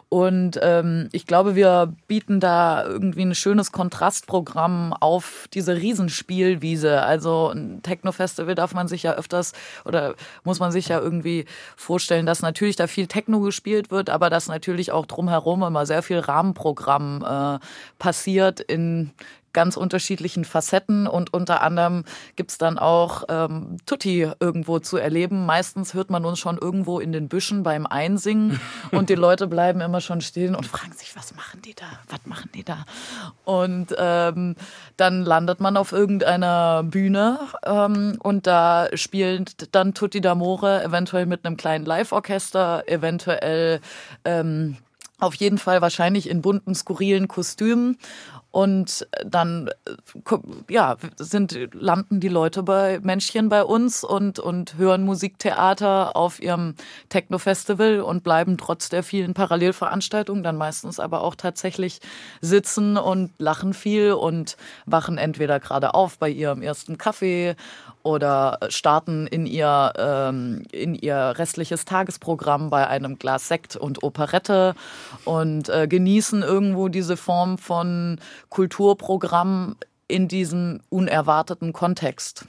Und 0.10 0.60
ähm, 0.64 1.08
ich 1.12 1.28
glaube, 1.28 1.56
wir 1.56 1.94
bieten 2.08 2.40
da 2.40 2.84
irgendwie 2.84 3.22
ein 3.22 3.36
schönes 3.36 3.72
Kontrastprogramm 3.72 4.92
auf 4.92 5.48
diese 5.54 5.78
Riesenspielwiese. 5.78 7.04
Also 7.04 7.50
ein 7.50 7.84
Techno-Festival 7.84 8.56
darf 8.56 8.74
man 8.74 8.88
sich 8.88 9.04
ja 9.04 9.14
öfters 9.14 9.54
oder 9.86 10.16
muss 10.44 10.60
man 10.60 10.72
sich 10.72 10.88
ja 10.88 11.00
irgendwie 11.00 11.46
vorstellen, 11.76 12.26
dass 12.26 12.42
natürlich 12.42 12.76
da 12.76 12.88
viel 12.88 13.06
Techno 13.06 13.40
gespielt 13.42 13.92
wird, 13.92 14.10
aber 14.10 14.32
dass 14.32 14.48
natürlich 14.48 14.92
auch 14.92 15.06
drumherum 15.06 15.62
immer 15.62 15.86
sehr 15.86 16.02
viel 16.02 16.18
Rahmenprogramm 16.18 17.24
äh, 17.24 17.66
passiert 18.00 18.62
in 18.62 19.12
ganz 19.54 19.78
unterschiedlichen 19.78 20.46
Facetten 20.46 21.08
und 21.08 21.34
unter 21.34 21.62
anderem 21.62 22.04
gibt's 22.36 22.58
dann 22.58 22.78
auch 22.78 23.24
ähm, 23.30 23.78
Tutti 23.86 24.30
irgendwo 24.40 24.80
zu 24.80 24.98
erleben. 24.98 25.46
Meistens 25.46 25.94
hört 25.94 26.10
man 26.10 26.26
uns 26.26 26.40
schon 26.40 26.58
irgendwo 26.58 27.00
in 27.00 27.12
den 27.12 27.28
Büschen 27.28 27.64
beim 27.64 27.86
Einsingen 27.86 28.60
und 28.92 29.10
die 29.10 29.16
Leute 29.16 29.48
bleiben 29.48 29.82
immer 29.82 30.02
schon 30.02 30.22
stehen 30.22 30.56
und 30.56 30.68
fragen 30.68 30.94
sich, 30.94 31.16
was 31.16 31.36
machen 31.36 31.62
die 31.62 31.74
da? 31.74 31.86
Was 32.10 32.26
machen 32.26 32.50
die 32.54 32.64
da? 32.64 32.86
Und 33.44 33.96
ähm, 33.98 34.56
dann 34.98 35.24
landet 35.24 35.60
man 35.60 35.78
auf 35.78 35.92
irgendeiner 35.92 36.84
Bühne 36.84 37.40
ähm, 37.66 38.18
und 38.20 38.48
da 38.48 38.88
spielt 38.94 39.74
dann 39.76 39.94
Tutti 39.94 40.20
d'Amore 40.20 40.84
eventuell 40.84 41.26
mit 41.26 41.46
einem 41.46 41.58
kleinen 41.58 41.86
Live-Orchester, 41.86 42.84
eventuell 42.88 43.82
ähm, 44.26 44.78
auf 45.20 45.36
jeden 45.36 45.58
Fall 45.58 45.82
wahrscheinlich 45.82 46.30
in 46.30 46.42
bunten, 46.42 46.74
skurrilen 46.74 47.28
Kostümen. 47.28 47.98
Und 48.52 49.08
dann 49.24 49.70
äh, 49.86 50.38
ja, 50.70 50.98
sind, 51.18 51.58
landen 51.74 52.20
die 52.20 52.30
Leute 52.30 52.64
bei 52.64 53.00
Männchen 53.02 53.48
bei 53.48 53.64
uns 53.64 54.04
und, 54.04 54.40
und 54.40 54.76
hören 54.78 55.04
Musiktheater 55.04 56.16
auf 56.16 56.42
ihrem 56.42 56.74
Techno-Festival 57.10 58.02
und 58.02 58.24
bleiben 58.24 58.58
trotz 58.58 58.90
der 58.90 59.04
vielen 59.04 59.36
Parallelveranstaltungen 59.36 60.44
dann 60.44 60.58
meistens 60.58 61.00
aber 61.00 61.22
auch 61.22 61.36
tatsächlich 61.36 62.00
sitzen 62.42 62.98
und 62.98 63.32
lachen 63.38 63.74
viel 63.74 64.14
und 64.14 64.58
wachen 64.88 65.20
entweder 65.20 65.60
gerade 65.60 65.94
auf 65.94 66.18
bei 66.18 66.30
ihrem 66.30 66.64
ersten 66.64 66.98
Kaffee 66.98 67.56
oder 68.10 68.58
starten 68.70 69.28
in 69.28 69.46
ihr, 69.46 69.94
ähm, 69.98 70.64
in 70.72 70.96
ihr 70.96 71.36
restliches 71.38 71.86
Tagesprogramm 71.86 72.72
bei 72.72 72.88
einem 72.88 73.20
Glas 73.20 73.48
Sekt 73.48 73.76
und 73.76 74.02
Operette 74.02 74.74
und 75.26 75.70
äh, 75.70 75.88
genießen 75.88 76.42
irgendwo 76.42 76.88
diese 76.88 77.18
Form 77.18 77.60
von 77.60 78.20
Kulturprogramm 78.50 79.76
in 80.08 80.28
diesem 80.28 80.80
unerwarteten 80.90 81.72
Kontext. 81.72 82.46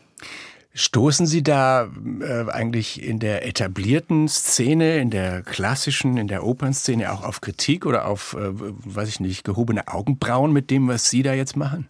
Stoßen 0.73 1.27
Sie 1.27 1.42
da 1.42 1.90
äh, 2.20 2.51
eigentlich 2.51 3.03
in 3.03 3.18
der 3.18 3.46
etablierten 3.46 4.29
Szene, 4.29 4.99
in 4.99 5.11
der 5.11 5.42
klassischen, 5.42 6.16
in 6.16 6.29
der 6.29 6.44
Opernszene 6.44 7.12
auch 7.12 7.23
auf 7.23 7.42
Kritik 7.42 7.85
oder 7.85 8.07
auf, 8.07 8.35
äh, 8.35 8.51
weiß 8.53 9.11
ich 9.11 9.20
nicht, 9.20 9.44
gehobene 9.44 9.88
Augenbrauen 9.88 10.55
mit 10.55 10.70
dem, 10.70 10.88
was 10.88 11.11
Sie 11.11 11.23
da 11.23 11.35
jetzt 11.35 11.57
machen? 11.57 11.88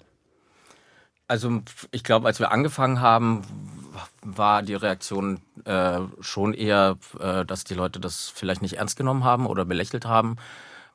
Also 1.30 1.62
ich 1.92 2.02
glaube, 2.02 2.26
als 2.26 2.40
wir 2.40 2.50
angefangen 2.50 3.00
haben, 3.00 3.42
war 4.20 4.64
die 4.64 4.74
Reaktion 4.74 5.38
äh, 5.64 6.00
schon 6.20 6.54
eher, 6.54 6.98
äh, 7.20 7.44
dass 7.44 7.62
die 7.62 7.74
Leute 7.74 8.00
das 8.00 8.32
vielleicht 8.34 8.62
nicht 8.62 8.78
ernst 8.78 8.96
genommen 8.96 9.22
haben 9.22 9.46
oder 9.46 9.64
belächelt 9.64 10.06
haben, 10.06 10.38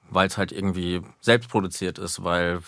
weil 0.10 0.28
es 0.28 0.38
halt 0.38 0.52
irgendwie 0.52 1.02
selbst 1.22 1.50
produziert 1.50 2.00
ist, 2.00 2.26
weil 2.26 2.60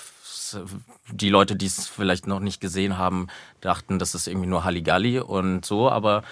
die 1.11 1.27
Leute, 1.27 1.57
die 1.57 1.65
es 1.65 1.89
vielleicht 1.89 2.25
noch 2.25 2.39
nicht 2.39 2.61
gesehen 2.61 2.97
haben, 2.97 3.27
dachten, 3.59 3.99
das 3.99 4.15
ist 4.15 4.29
irgendwie 4.29 4.47
nur 4.47 4.63
Halligalli 4.63 5.19
und 5.19 5.65
so. 5.65 5.91
Aber 5.91 6.23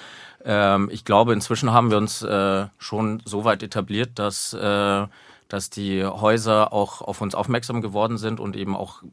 ähm, 0.46 0.90
ich 0.90 1.04
glaube, 1.04 1.34
inzwischen 1.34 1.74
haben 1.74 1.92
wir 1.92 1.98
uns 1.98 2.22
äh, 2.22 2.68
schon 2.78 3.22
so 3.26 3.44
weit 3.44 3.62
etabliert, 3.62 4.20
dass, 4.20 4.54
äh, 4.54 5.06
dass 5.50 5.70
die 5.70 6.06
Häuser 6.06 6.72
auch 6.72 7.02
auf 7.02 7.20
uns 7.20 7.36
aufmerksam 7.36 7.82
geworden 7.82 8.18
sind 8.18 8.40
und 8.40 8.56
eben 8.56 8.74
auch 8.74 9.04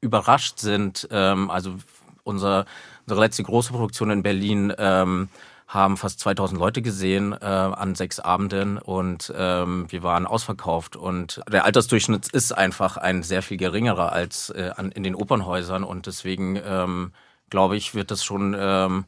überrascht 0.00 0.58
sind. 0.58 1.08
Ähm, 1.10 1.50
also 1.50 1.76
unser, 2.24 2.66
unsere 3.06 3.20
letzte 3.20 3.42
große 3.42 3.72
Produktion 3.72 4.10
in 4.10 4.22
Berlin 4.22 4.72
ähm, 4.78 5.28
haben 5.66 5.98
fast 5.98 6.20
2000 6.20 6.58
Leute 6.58 6.80
gesehen 6.80 7.32
äh, 7.32 7.44
an 7.44 7.94
sechs 7.94 8.20
Abenden 8.20 8.78
und 8.78 9.32
ähm, 9.36 9.86
wir 9.90 10.02
waren 10.02 10.26
ausverkauft. 10.26 10.96
Und 10.96 11.42
der 11.50 11.64
Altersdurchschnitt 11.66 12.28
ist 12.28 12.52
einfach 12.52 12.96
ein 12.96 13.22
sehr 13.22 13.42
viel 13.42 13.58
geringerer 13.58 14.12
als 14.12 14.48
äh, 14.50 14.70
an, 14.74 14.90
in 14.92 15.02
den 15.02 15.14
Opernhäusern 15.14 15.84
und 15.84 16.06
deswegen 16.06 16.58
ähm, 16.64 17.12
glaube 17.50 17.76
ich, 17.76 17.94
wird 17.94 18.10
das 18.10 18.24
schon 18.24 18.56
ähm, 18.58 19.04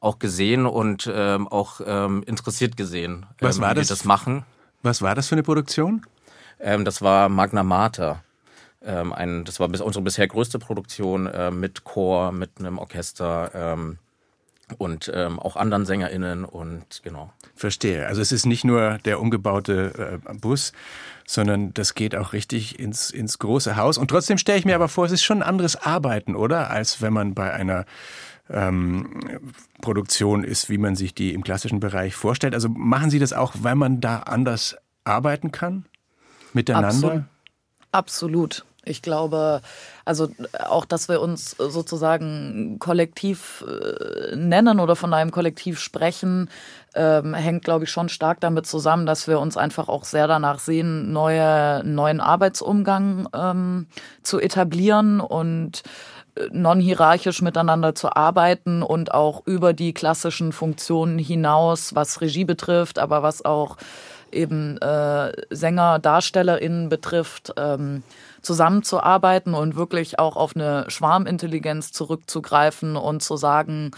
auch 0.00 0.18
gesehen 0.18 0.66
und 0.66 1.08
ähm, 1.12 1.46
auch 1.46 1.80
ähm, 1.84 2.22
interessiert 2.26 2.76
gesehen, 2.76 3.26
Was 3.38 3.56
ähm, 3.56 3.62
war 3.62 3.70
wie 3.72 3.74
das? 3.76 3.88
wir 3.88 3.96
das 3.96 4.04
machen. 4.04 4.44
Was 4.82 5.02
war 5.02 5.14
das 5.14 5.28
für 5.28 5.34
eine 5.34 5.42
Produktion? 5.42 6.06
Ähm, 6.58 6.84
das 6.84 7.02
war 7.02 7.28
Magna 7.28 7.62
Mater. 7.62 8.22
Ähm, 8.82 9.12
ein, 9.12 9.44
das 9.44 9.60
war 9.60 9.68
bis, 9.68 9.80
unsere 9.80 10.02
bisher 10.02 10.26
größte 10.26 10.58
Produktion 10.58 11.26
äh, 11.26 11.50
mit 11.50 11.84
Chor, 11.84 12.32
mit 12.32 12.50
einem 12.58 12.78
Orchester 12.78 13.50
ähm, 13.54 13.98
und 14.78 15.10
ähm, 15.14 15.38
auch 15.38 15.56
anderen 15.56 15.84
SängerInnen 15.84 16.44
und 16.44 17.02
genau. 17.02 17.32
Verstehe. 17.54 18.06
Also 18.06 18.22
es 18.22 18.32
ist 18.32 18.46
nicht 18.46 18.64
nur 18.64 18.98
der 19.04 19.20
umgebaute 19.20 20.20
äh, 20.24 20.34
Bus, 20.34 20.72
sondern 21.26 21.74
das 21.74 21.94
geht 21.94 22.16
auch 22.16 22.32
richtig 22.32 22.78
ins, 22.78 23.10
ins 23.10 23.38
große 23.38 23.76
Haus. 23.76 23.98
Und 23.98 24.08
trotzdem 24.08 24.38
stelle 24.38 24.58
ich 24.58 24.64
mir 24.64 24.74
aber 24.74 24.88
vor, 24.88 25.06
es 25.06 25.12
ist 25.12 25.22
schon 25.22 25.38
ein 25.38 25.48
anderes 25.48 25.76
Arbeiten, 25.76 26.34
oder? 26.34 26.70
Als 26.70 27.02
wenn 27.02 27.12
man 27.12 27.34
bei 27.34 27.52
einer 27.52 27.84
ähm, 28.48 29.52
Produktion 29.80 30.44
ist, 30.44 30.68
wie 30.68 30.78
man 30.78 30.96
sich 30.96 31.14
die 31.14 31.34
im 31.34 31.44
klassischen 31.44 31.80
Bereich 31.80 32.14
vorstellt. 32.14 32.54
Also 32.54 32.68
machen 32.68 33.10
Sie 33.10 33.18
das 33.18 33.32
auch, 33.32 33.54
weil 33.60 33.76
man 33.76 34.00
da 34.00 34.20
anders 34.20 34.76
arbeiten 35.04 35.52
kann? 35.52 35.86
Miteinander? 36.52 36.88
Absolut. 36.88 37.24
Absolut. 37.92 38.64
Ich 38.84 39.02
glaube, 39.02 39.60
also 40.06 40.28
auch, 40.58 40.86
dass 40.86 41.08
wir 41.08 41.20
uns 41.20 41.50
sozusagen 41.50 42.78
kollektiv 42.78 43.62
äh, 43.68 44.34
nennen 44.36 44.80
oder 44.80 44.96
von 44.96 45.12
einem 45.12 45.30
Kollektiv 45.30 45.78
sprechen, 45.78 46.48
ähm, 46.94 47.34
hängt, 47.34 47.64
glaube 47.64 47.84
ich, 47.84 47.90
schon 47.90 48.08
stark 48.08 48.40
damit 48.40 48.66
zusammen, 48.66 49.04
dass 49.04 49.28
wir 49.28 49.38
uns 49.38 49.58
einfach 49.58 49.88
auch 49.88 50.04
sehr 50.04 50.26
danach 50.26 50.58
sehen, 50.58 51.12
neue, 51.12 51.84
neuen 51.84 52.20
Arbeitsumgang 52.20 53.28
ähm, 53.34 53.86
zu 54.22 54.40
etablieren 54.40 55.20
und 55.20 55.82
äh, 56.36 56.46
non-hierarchisch 56.50 57.42
miteinander 57.42 57.94
zu 57.94 58.16
arbeiten 58.16 58.82
und 58.82 59.12
auch 59.12 59.46
über 59.46 59.74
die 59.74 59.92
klassischen 59.92 60.52
Funktionen 60.52 61.18
hinaus, 61.18 61.94
was 61.94 62.22
Regie 62.22 62.46
betrifft, 62.46 62.98
aber 62.98 63.22
was 63.22 63.44
auch 63.44 63.76
eben 64.32 64.78
äh, 64.78 65.32
Sänger, 65.50 65.98
DarstellerInnen 65.98 66.88
betrifft, 66.88 67.52
ähm, 67.56 68.02
zusammenzuarbeiten 68.42 69.54
und 69.54 69.76
wirklich 69.76 70.18
auch 70.18 70.36
auf 70.36 70.56
eine 70.56 70.86
Schwarmintelligenz 70.88 71.92
zurückzugreifen 71.92 72.96
und 72.96 73.22
zu 73.22 73.36
sagen, 73.36 73.90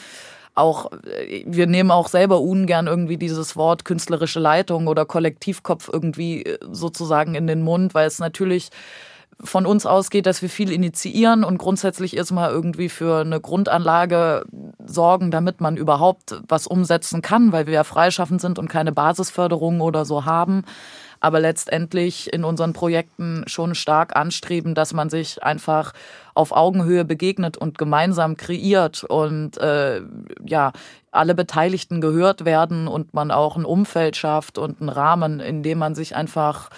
auch, 0.55 0.93
äh, 0.93 1.45
wir 1.47 1.67
nehmen 1.67 1.91
auch 1.91 2.09
selber 2.09 2.41
ungern 2.41 2.87
irgendwie 2.87 3.17
dieses 3.17 3.57
Wort 3.57 3.85
künstlerische 3.85 4.41
Leitung 4.41 4.87
oder 4.87 5.07
Kollektivkopf 5.07 5.89
irgendwie 5.93 6.45
äh, 6.45 6.59
sozusagen 6.71 7.35
in 7.35 7.47
den 7.47 7.63
Mund, 7.63 7.95
weil 7.95 8.07
es 8.07 8.19
natürlich 8.19 8.71
von 9.41 9.67
uns 9.67 9.87
ausgeht, 9.87 10.27
dass 10.27 10.43
wir 10.43 10.49
viel 10.49 10.71
initiieren 10.71 11.45
und 11.45 11.59
grundsätzlich 11.59 12.17
erstmal 12.17 12.51
irgendwie 12.51 12.89
für 12.89 13.21
eine 13.21 13.41
Grundanlage 13.41 14.45
sorgen, 14.85 15.31
damit 15.31 15.61
man 15.61 15.77
überhaupt 15.77 16.41
was 16.49 16.67
umsetzen 16.67 17.23
kann, 17.23 17.53
weil 17.53 17.67
wir 17.67 17.75
ja 17.75 17.85
freischaffend 17.85 18.41
sind 18.41 18.59
und 18.59 18.69
keine 18.69 18.93
Basisförderung 18.93 19.81
oder 19.81 20.05
so 20.05 20.25
haben. 20.25 20.65
Aber 21.21 21.39
letztendlich 21.39 22.33
in 22.33 22.43
unseren 22.43 22.73
Projekten 22.73 23.45
schon 23.47 23.77
stark 23.77 24.17
anstreben, 24.17 24.75
dass 24.75 24.93
man 24.93 25.09
sich 25.09 25.43
einfach 25.43 25.93
auf 26.35 26.51
Augenhöhe 26.51 27.05
begegnet 27.05 27.57
und 27.57 27.79
gemeinsam 27.79 28.37
kreiert 28.37 29.05
und 29.05 29.57
äh, 29.59 30.03
ja, 30.45 30.73
alle 31.13 31.37
Beteiligten 31.37 32.01
gehört 32.01 32.45
werden 32.45 32.89
und 32.89 33.15
man 33.15 33.31
auch 33.31 33.57
ein 33.57 33.65
Umfeld 33.65 34.17
schafft 34.17 34.59
und 34.59 34.81
einen 34.81 34.89
Rahmen, 34.89 35.39
in 35.39 35.63
dem 35.63 35.79
man 35.79 35.95
sich 35.95 36.17
einfach 36.17 36.71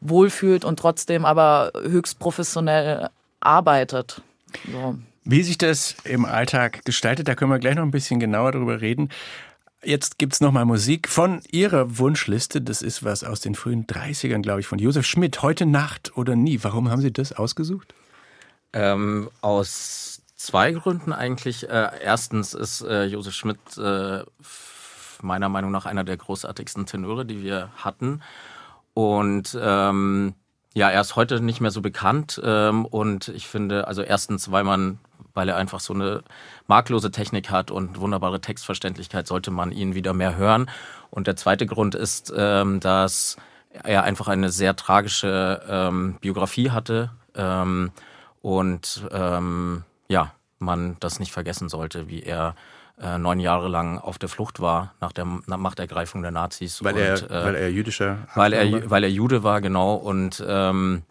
wohlfühlt 0.00 0.64
und 0.64 0.78
trotzdem 0.78 1.24
aber 1.24 1.72
höchst 1.82 2.18
professionell 2.18 3.08
arbeitet. 3.40 4.22
So. 4.70 4.98
Wie 5.24 5.42
sich 5.42 5.58
das 5.58 5.96
im 6.04 6.24
Alltag 6.24 6.84
gestaltet, 6.84 7.28
da 7.28 7.34
können 7.34 7.50
wir 7.50 7.58
gleich 7.58 7.74
noch 7.74 7.82
ein 7.82 7.90
bisschen 7.90 8.20
genauer 8.20 8.52
drüber 8.52 8.80
reden. 8.80 9.10
Jetzt 9.82 10.18
gibt's 10.18 10.40
noch 10.40 10.52
mal 10.52 10.64
Musik 10.64 11.08
von 11.08 11.42
Ihrer 11.50 11.98
Wunschliste. 11.98 12.60
Das 12.60 12.82
ist 12.82 13.04
was 13.04 13.24
aus 13.24 13.40
den 13.40 13.54
frühen 13.54 13.86
30ern, 13.86 14.42
glaube 14.42 14.60
ich, 14.60 14.66
von 14.66 14.78
Josef 14.78 15.06
Schmidt. 15.06 15.42
Heute 15.42 15.66
Nacht 15.66 16.16
oder 16.16 16.34
nie. 16.34 16.58
Warum 16.62 16.90
haben 16.90 17.00
Sie 17.00 17.12
das 17.12 17.32
ausgesucht? 17.32 17.94
Ähm, 18.72 19.30
aus 19.40 20.22
zwei 20.36 20.72
Gründen 20.72 21.12
eigentlich. 21.12 21.68
Äh, 21.68 21.90
erstens 22.02 22.54
ist 22.54 22.82
äh, 22.82 23.04
Josef 23.04 23.34
Schmidt 23.34 23.58
äh, 23.78 24.24
meiner 25.22 25.48
Meinung 25.48 25.70
nach 25.70 25.86
einer 25.86 26.04
der 26.04 26.16
großartigsten 26.16 26.86
Tenöre, 26.86 27.24
die 27.24 27.42
wir 27.42 27.70
hatten. 27.76 28.22
Und 28.96 29.58
ähm, 29.60 30.32
ja, 30.72 30.88
er 30.88 31.02
ist 31.02 31.16
heute 31.16 31.42
nicht 31.42 31.60
mehr 31.60 31.70
so 31.70 31.82
bekannt. 31.82 32.40
Ähm, 32.42 32.86
und 32.86 33.28
ich 33.28 33.46
finde, 33.46 33.86
also 33.86 34.00
erstens, 34.00 34.50
weil 34.50 34.64
man, 34.64 34.98
weil 35.34 35.50
er 35.50 35.56
einfach 35.56 35.80
so 35.80 35.92
eine 35.92 36.22
marklose 36.66 37.10
Technik 37.10 37.50
hat 37.50 37.70
und 37.70 38.00
wunderbare 38.00 38.40
Textverständlichkeit, 38.40 39.26
sollte 39.26 39.50
man 39.50 39.70
ihn 39.70 39.94
wieder 39.94 40.14
mehr 40.14 40.36
hören. 40.36 40.70
Und 41.10 41.26
der 41.26 41.36
zweite 41.36 41.66
Grund 41.66 41.94
ist, 41.94 42.32
ähm, 42.34 42.80
dass 42.80 43.36
er 43.84 44.04
einfach 44.04 44.28
eine 44.28 44.48
sehr 44.48 44.76
tragische 44.76 45.60
ähm, 45.68 46.16
Biografie 46.22 46.70
hatte. 46.70 47.10
Ähm, 47.34 47.90
und 48.40 49.06
ähm, 49.12 49.84
ja, 50.08 50.32
man 50.58 50.96
das 51.00 51.20
nicht 51.20 51.32
vergessen 51.32 51.68
sollte, 51.68 52.08
wie 52.08 52.22
er 52.22 52.54
äh, 53.00 53.18
neun 53.18 53.40
Jahre 53.40 53.68
lang 53.68 53.98
auf 53.98 54.18
der 54.18 54.28
Flucht 54.28 54.60
war 54.60 54.94
nach 55.00 55.12
der 55.12 55.24
Machtergreifung 55.24 56.22
der 56.22 56.30
Nazis. 56.30 56.82
Weil, 56.82 56.94
und, 56.94 57.00
er, 57.00 57.30
äh, 57.30 57.44
weil 57.44 57.54
er 57.54 57.70
jüdischer 57.70 58.18
weil 58.34 58.52
er, 58.52 58.72
war? 58.72 58.90
weil 58.90 59.04
er 59.04 59.10
Jude 59.10 59.42
war, 59.42 59.60
genau, 59.60 59.94
und, 59.94 60.42
ähm, 60.46 61.02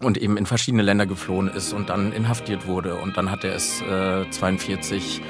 und 0.00 0.18
eben 0.18 0.36
in 0.36 0.46
verschiedene 0.46 0.82
Länder 0.82 1.06
geflohen 1.06 1.48
ist 1.48 1.72
und 1.72 1.90
dann 1.90 2.12
inhaftiert 2.12 2.66
wurde. 2.66 2.96
Und 2.96 3.16
dann 3.16 3.30
hat 3.30 3.44
er 3.44 3.54
es 3.54 3.82
äh, 3.82 4.28
42 4.30 5.22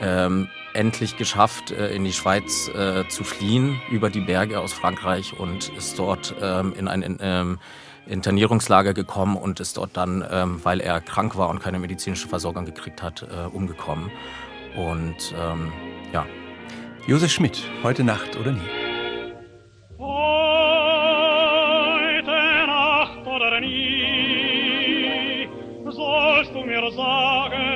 ähm, 0.00 0.48
endlich 0.72 1.16
geschafft, 1.16 1.70
äh, 1.70 1.94
in 1.94 2.04
die 2.04 2.12
Schweiz 2.12 2.68
äh, 2.68 3.06
zu 3.08 3.22
fliehen, 3.22 3.80
über 3.90 4.10
die 4.10 4.20
Berge 4.20 4.60
aus 4.60 4.72
Frankreich 4.72 5.38
und 5.38 5.68
ist 5.76 5.98
dort 5.98 6.34
ähm, 6.40 6.72
in 6.76 6.88
ein 6.88 7.02
in, 7.02 7.18
ähm, 7.20 7.58
Internierungslager 8.06 8.92
gekommen 8.92 9.36
und 9.36 9.60
ist 9.60 9.76
dort 9.76 9.96
dann, 9.96 10.24
ähm, 10.30 10.60
weil 10.62 10.80
er 10.80 11.00
krank 11.00 11.36
war 11.36 11.48
und 11.48 11.60
keine 11.60 11.78
medizinische 11.78 12.28
Versorgung 12.28 12.66
gekriegt 12.66 13.02
hat, 13.02 13.22
äh, 13.22 13.46
umgekommen. 13.46 14.10
Und 14.74 15.34
ähm, 15.38 15.72
ja, 16.12 16.26
Josef 17.06 17.30
Schmidt, 17.30 17.70
heute 17.82 18.02
Nacht 18.02 18.36
oder 18.36 18.52
nie. 18.52 18.60
Heute 19.98 20.26
Nacht 22.66 23.26
oder 23.26 23.60
nie 23.60 25.48
sollst 25.90 26.52
du 26.54 26.64
mir 26.64 26.90
sagen, 26.92 27.73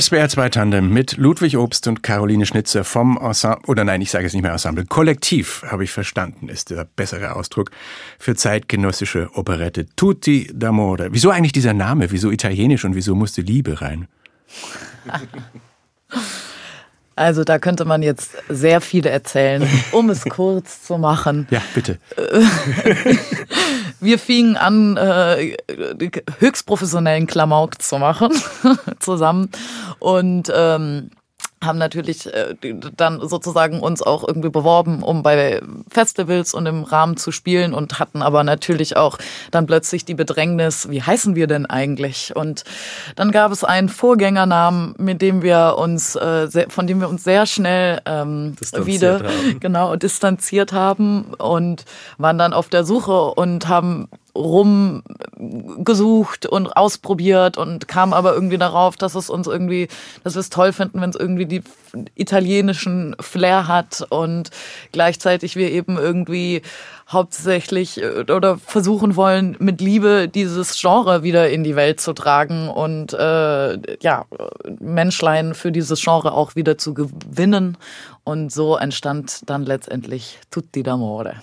SBR 0.00 0.28
2 0.28 0.48
Tandem 0.50 0.92
mit 0.92 1.16
Ludwig 1.16 1.56
Obst 1.56 1.88
und 1.88 2.04
Caroline 2.04 2.46
Schnitzer 2.46 2.84
vom 2.84 3.18
Ensemble, 3.20 3.66
oder 3.66 3.82
nein, 3.82 4.00
ich 4.00 4.12
sage 4.12 4.26
es 4.26 4.32
nicht 4.32 4.42
mehr 4.42 4.52
Ensemble, 4.52 4.84
Kollektiv, 4.84 5.64
habe 5.66 5.82
ich 5.82 5.90
verstanden, 5.90 6.48
ist 6.48 6.70
der 6.70 6.84
bessere 6.84 7.34
Ausdruck 7.34 7.72
für 8.16 8.36
zeitgenössische 8.36 9.28
Operette. 9.34 9.86
Tutti 9.96 10.52
d'amore. 10.52 11.08
Wieso 11.10 11.30
eigentlich 11.30 11.50
dieser 11.50 11.74
Name? 11.74 12.12
Wieso 12.12 12.30
italienisch 12.30 12.84
und 12.84 12.94
wieso 12.94 13.16
musste 13.16 13.40
Liebe 13.40 13.80
rein? 13.80 14.06
Also 17.18 17.42
da 17.42 17.58
könnte 17.58 17.84
man 17.84 18.00
jetzt 18.04 18.30
sehr 18.48 18.80
viel 18.80 19.04
erzählen, 19.04 19.68
um 19.90 20.08
es 20.08 20.22
kurz 20.22 20.84
zu 20.84 20.98
machen. 20.98 21.48
Ja, 21.50 21.60
bitte. 21.74 21.98
Wir 24.00 24.18
fingen 24.18 24.56
an, 24.56 24.96
äh, 24.96 25.56
höchst 26.38 26.66
professionellen 26.66 27.26
Klamauk 27.26 27.82
zu 27.82 27.98
machen 27.98 28.30
zusammen. 29.00 29.50
Und 29.98 30.52
ähm, 30.54 31.10
haben 31.62 31.78
natürlich 31.78 32.32
äh, 32.32 32.54
dann 32.96 33.20
sozusagen 33.26 33.80
uns 33.80 34.02
auch 34.02 34.26
irgendwie 34.26 34.50
beworben, 34.50 35.02
um 35.02 35.22
bei 35.22 35.60
Festivals 35.90 36.54
und 36.54 36.66
im 36.66 36.84
Rahmen 36.84 37.16
zu 37.16 37.32
spielen 37.32 37.74
und 37.74 37.98
hatten 37.98 38.22
aber 38.22 38.44
natürlich 38.44 38.96
auch 38.96 39.18
dann 39.50 39.66
plötzlich 39.66 40.04
die 40.04 40.14
Bedrängnis, 40.14 40.88
wie 40.90 41.02
heißen 41.02 41.34
wir 41.34 41.46
denn 41.46 41.66
eigentlich? 41.66 42.34
Und 42.36 42.64
dann 43.16 43.32
gab 43.32 43.52
es 43.52 43.64
einen 43.64 43.88
Vorgängernamen, 43.88 44.94
mit 44.98 45.22
dem 45.22 45.42
wir 45.42 45.76
uns, 45.78 46.14
äh, 46.16 46.46
sehr, 46.48 46.70
von 46.70 46.86
dem 46.86 47.00
wir 47.00 47.08
uns 47.08 47.24
sehr 47.24 47.46
schnell 47.46 48.00
ähm, 48.06 48.56
wieder 48.84 49.14
haben. 49.14 49.60
genau 49.60 49.96
distanziert 49.96 50.72
haben 50.72 51.34
und 51.34 51.84
waren 52.18 52.38
dann 52.38 52.52
auf 52.52 52.68
der 52.68 52.84
Suche 52.84 53.32
und 53.32 53.68
haben 53.68 54.08
rumgesucht 54.34 56.46
und 56.46 56.76
ausprobiert 56.76 57.56
und 57.56 57.88
kam 57.88 58.12
aber 58.12 58.34
irgendwie 58.34 58.58
darauf, 58.58 58.96
dass 58.96 59.14
es 59.14 59.30
uns 59.30 59.46
irgendwie, 59.46 59.88
dass 60.24 60.34
wir 60.34 60.40
es 60.40 60.50
toll 60.50 60.72
finden, 60.72 61.00
wenn 61.00 61.10
es 61.10 61.16
irgendwie 61.16 61.46
die 61.46 61.62
italienischen 62.14 63.16
Flair 63.20 63.66
hat 63.66 64.06
und 64.10 64.50
gleichzeitig 64.92 65.56
wir 65.56 65.70
eben 65.70 65.96
irgendwie 65.96 66.62
hauptsächlich 67.10 68.02
äh, 68.02 68.30
oder 68.30 68.58
versuchen 68.58 69.16
wollen, 69.16 69.56
mit 69.58 69.80
Liebe 69.80 70.28
dieses 70.28 70.80
Genre 70.80 71.22
wieder 71.22 71.50
in 71.50 71.64
die 71.64 71.76
Welt 71.76 72.00
zu 72.00 72.12
tragen 72.12 72.68
und 72.68 73.12
äh, 73.14 73.78
ja, 74.00 74.26
Menschlein 74.80 75.54
für 75.54 75.72
dieses 75.72 76.02
Genre 76.02 76.32
auch 76.32 76.54
wieder 76.54 76.78
zu 76.78 76.94
gewinnen. 76.94 77.76
Und 78.24 78.52
so 78.52 78.76
entstand 78.76 79.48
dann 79.48 79.64
letztendlich 79.64 80.38
Tutti 80.50 80.82
d'Amore. 80.82 81.36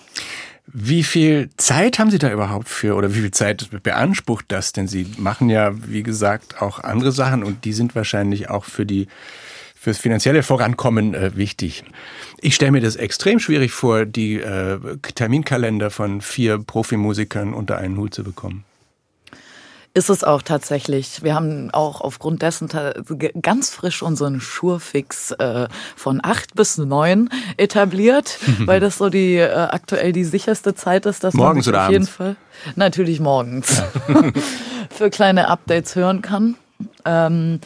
Wie 0.72 1.04
viel 1.04 1.50
Zeit 1.56 1.98
haben 1.98 2.10
Sie 2.10 2.18
da 2.18 2.30
überhaupt 2.30 2.68
für 2.68 2.96
oder 2.96 3.14
wie 3.14 3.20
viel 3.20 3.30
Zeit 3.30 3.68
beansprucht 3.82 4.46
das? 4.48 4.72
Denn 4.72 4.88
Sie 4.88 5.06
machen 5.16 5.48
ja, 5.48 5.72
wie 5.88 6.02
gesagt, 6.02 6.60
auch 6.60 6.80
andere 6.80 7.12
Sachen 7.12 7.44
und 7.44 7.64
die 7.64 7.72
sind 7.72 7.94
wahrscheinlich 7.94 8.50
auch 8.50 8.64
für 8.64 8.84
die 8.84 9.06
fürs 9.78 9.98
finanzielle 9.98 10.42
Vorankommen 10.42 11.14
äh, 11.14 11.36
wichtig. 11.36 11.84
Ich 12.40 12.56
stelle 12.56 12.72
mir 12.72 12.80
das 12.80 12.96
extrem 12.96 13.38
schwierig 13.38 13.70
vor, 13.70 14.04
die 14.04 14.40
äh, 14.40 14.78
Terminkalender 15.14 15.90
von 15.90 16.20
vier 16.20 16.58
Profimusikern 16.58 17.54
unter 17.54 17.78
einen 17.78 17.96
Hut 17.96 18.12
zu 18.12 18.24
bekommen. 18.24 18.64
Ist 19.96 20.10
es 20.10 20.24
auch 20.24 20.42
tatsächlich. 20.42 21.22
Wir 21.22 21.34
haben 21.34 21.70
auch 21.72 22.02
aufgrund 22.02 22.42
dessen 22.42 22.68
ganz 23.40 23.70
frisch 23.70 24.02
unseren 24.02 24.42
Schurfix 24.42 25.30
äh, 25.30 25.68
von 25.96 26.20
acht 26.22 26.54
bis 26.54 26.76
neun 26.76 27.30
etabliert, 27.56 28.38
weil 28.66 28.78
das 28.78 28.98
so 28.98 29.08
die 29.08 29.36
äh, 29.36 29.50
aktuell 29.50 30.12
die 30.12 30.24
sicherste 30.24 30.74
Zeit 30.74 31.06
ist, 31.06 31.24
dass 31.24 31.32
Morgens 31.32 31.64
man 31.64 31.76
auf 31.76 31.90
jeden? 31.90 32.06
Fall 32.06 32.36
natürlich 32.74 33.20
morgens 33.20 33.82
für 34.90 35.08
kleine 35.08 35.48
Updates 35.48 35.96
hören 35.96 36.20
kann. 36.20 36.56
Ähm, 37.06 37.60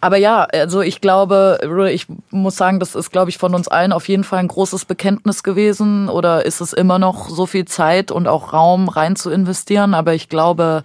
aber 0.00 0.16
ja, 0.16 0.44
also 0.44 0.82
ich 0.82 1.00
glaube, 1.00 1.88
ich 1.90 2.06
muss 2.30 2.56
sagen, 2.56 2.78
das 2.78 2.94
ist, 2.94 3.10
glaube 3.10 3.30
ich, 3.30 3.38
von 3.38 3.54
uns 3.54 3.68
allen 3.68 3.92
auf 3.92 4.08
jeden 4.08 4.24
Fall 4.24 4.38
ein 4.38 4.48
großes 4.48 4.84
Bekenntnis 4.84 5.42
gewesen. 5.42 6.08
Oder 6.08 6.44
ist 6.44 6.60
es 6.60 6.72
immer 6.72 6.98
noch 6.98 7.28
so 7.28 7.46
viel 7.46 7.64
Zeit 7.64 8.10
und 8.10 8.28
auch 8.28 8.52
Raum 8.52 8.88
rein 8.88 9.16
zu 9.16 9.30
investieren? 9.30 9.94
Aber 9.94 10.14
ich 10.14 10.28
glaube, 10.28 10.82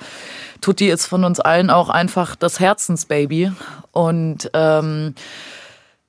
Tutti 0.61 0.89
ist 0.89 1.05
von 1.05 1.23
uns 1.23 1.39
allen 1.39 1.69
auch 1.69 1.89
einfach 1.89 2.35
das 2.35 2.59
Herzensbaby. 2.59 3.51
Und 3.91 4.49
ähm, 4.53 5.15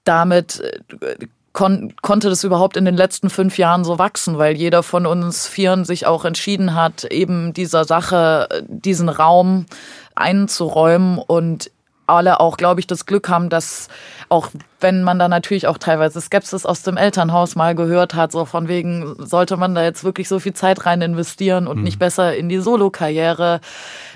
damit 0.04 0.60
äh, 0.60 1.26
kon 1.52 1.94
konnte 2.02 2.28
das 2.28 2.44
überhaupt 2.44 2.76
in 2.76 2.84
den 2.84 2.96
letzten 2.96 3.28
fünf 3.28 3.58
Jahren 3.58 3.84
so 3.84 3.98
wachsen, 3.98 4.38
weil 4.38 4.56
jeder 4.56 4.82
von 4.82 5.06
uns 5.06 5.48
Vieren 5.48 5.84
sich 5.84 6.06
auch 6.06 6.24
entschieden 6.24 6.74
hat, 6.74 7.04
eben 7.04 7.52
dieser 7.52 7.84
Sache, 7.84 8.46
äh, 8.50 8.62
diesen 8.68 9.08
Raum 9.08 9.66
einzuräumen 10.14 11.18
und 11.18 11.70
alle 12.10 12.40
auch, 12.40 12.56
glaube 12.56 12.80
ich, 12.80 12.86
das 12.86 13.06
Glück 13.06 13.28
haben, 13.28 13.48
dass 13.48 13.88
auch 14.28 14.50
wenn 14.80 15.02
man 15.02 15.18
da 15.18 15.28
natürlich 15.28 15.66
auch 15.66 15.78
teilweise 15.78 16.20
Skepsis 16.20 16.64
aus 16.64 16.82
dem 16.82 16.96
Elternhaus 16.96 17.56
mal 17.56 17.74
gehört 17.74 18.14
hat, 18.14 18.32
so 18.32 18.44
von 18.44 18.68
wegen, 18.68 19.14
sollte 19.18 19.56
man 19.56 19.74
da 19.74 19.82
jetzt 19.82 20.04
wirklich 20.04 20.28
so 20.28 20.38
viel 20.38 20.54
Zeit 20.54 20.86
rein 20.86 21.02
investieren 21.02 21.66
und 21.66 21.82
nicht 21.82 21.98
besser 21.98 22.36
in 22.36 22.48
die 22.48 22.58
Solo-Karriere, 22.58 23.60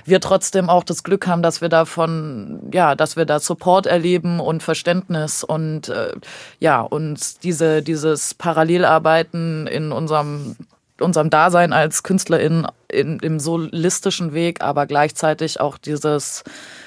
wir 0.04 0.20
trotzdem 0.20 0.68
auch 0.68 0.84
das 0.84 1.02
Glück 1.02 1.26
haben, 1.26 1.42
dass 1.42 1.60
wir 1.60 1.68
davon, 1.68 2.70
ja, 2.72 2.94
dass 2.94 3.16
wir 3.16 3.24
da 3.24 3.40
Support 3.40 3.86
erleben 3.86 4.40
und 4.40 4.62
Verständnis 4.62 5.44
und 5.44 5.88
äh, 5.88 6.12
ja, 6.60 6.80
uns 6.80 7.38
diese, 7.38 7.82
dieses 7.82 8.34
Parallelarbeiten 8.34 9.66
in 9.66 9.92
unserem 9.92 10.56
unserem 11.00 11.28
Dasein 11.28 11.72
als 11.72 12.02
Künstlerin 12.04 12.66
in, 12.88 13.18
im 13.18 13.40
solistischen 13.40 14.32
Weg, 14.32 14.62
aber 14.62 14.86
gleichzeitig 14.86 15.60
auch 15.60 15.76
dieses 15.76 16.44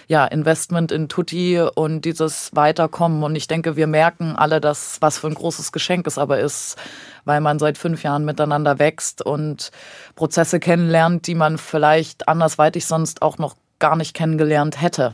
ja, 0.07 0.25
Investment 0.25 0.91
in 0.91 1.09
Tutti 1.09 1.59
und 1.59 2.05
dieses 2.05 2.55
Weiterkommen. 2.55 3.23
Und 3.23 3.35
ich 3.35 3.47
denke, 3.47 3.75
wir 3.75 3.87
merken 3.87 4.35
alle, 4.35 4.61
dass 4.61 5.01
was 5.01 5.19
für 5.19 5.27
ein 5.27 5.33
großes 5.33 5.71
Geschenk 5.71 6.07
es 6.07 6.17
aber 6.17 6.39
ist, 6.39 6.77
weil 7.25 7.41
man 7.41 7.59
seit 7.59 7.77
fünf 7.77 8.03
Jahren 8.03 8.23
miteinander 8.23 8.79
wächst 8.79 9.21
und 9.21 9.71
Prozesse 10.15 10.59
kennenlernt, 10.59 11.27
die 11.27 11.35
man 11.35 11.57
vielleicht 11.57 12.27
andersweitig 12.27 12.85
sonst 12.85 13.21
auch 13.21 13.37
noch 13.37 13.55
gar 13.79 13.95
nicht 13.95 14.13
kennengelernt 14.13 14.81
hätte. 14.81 15.13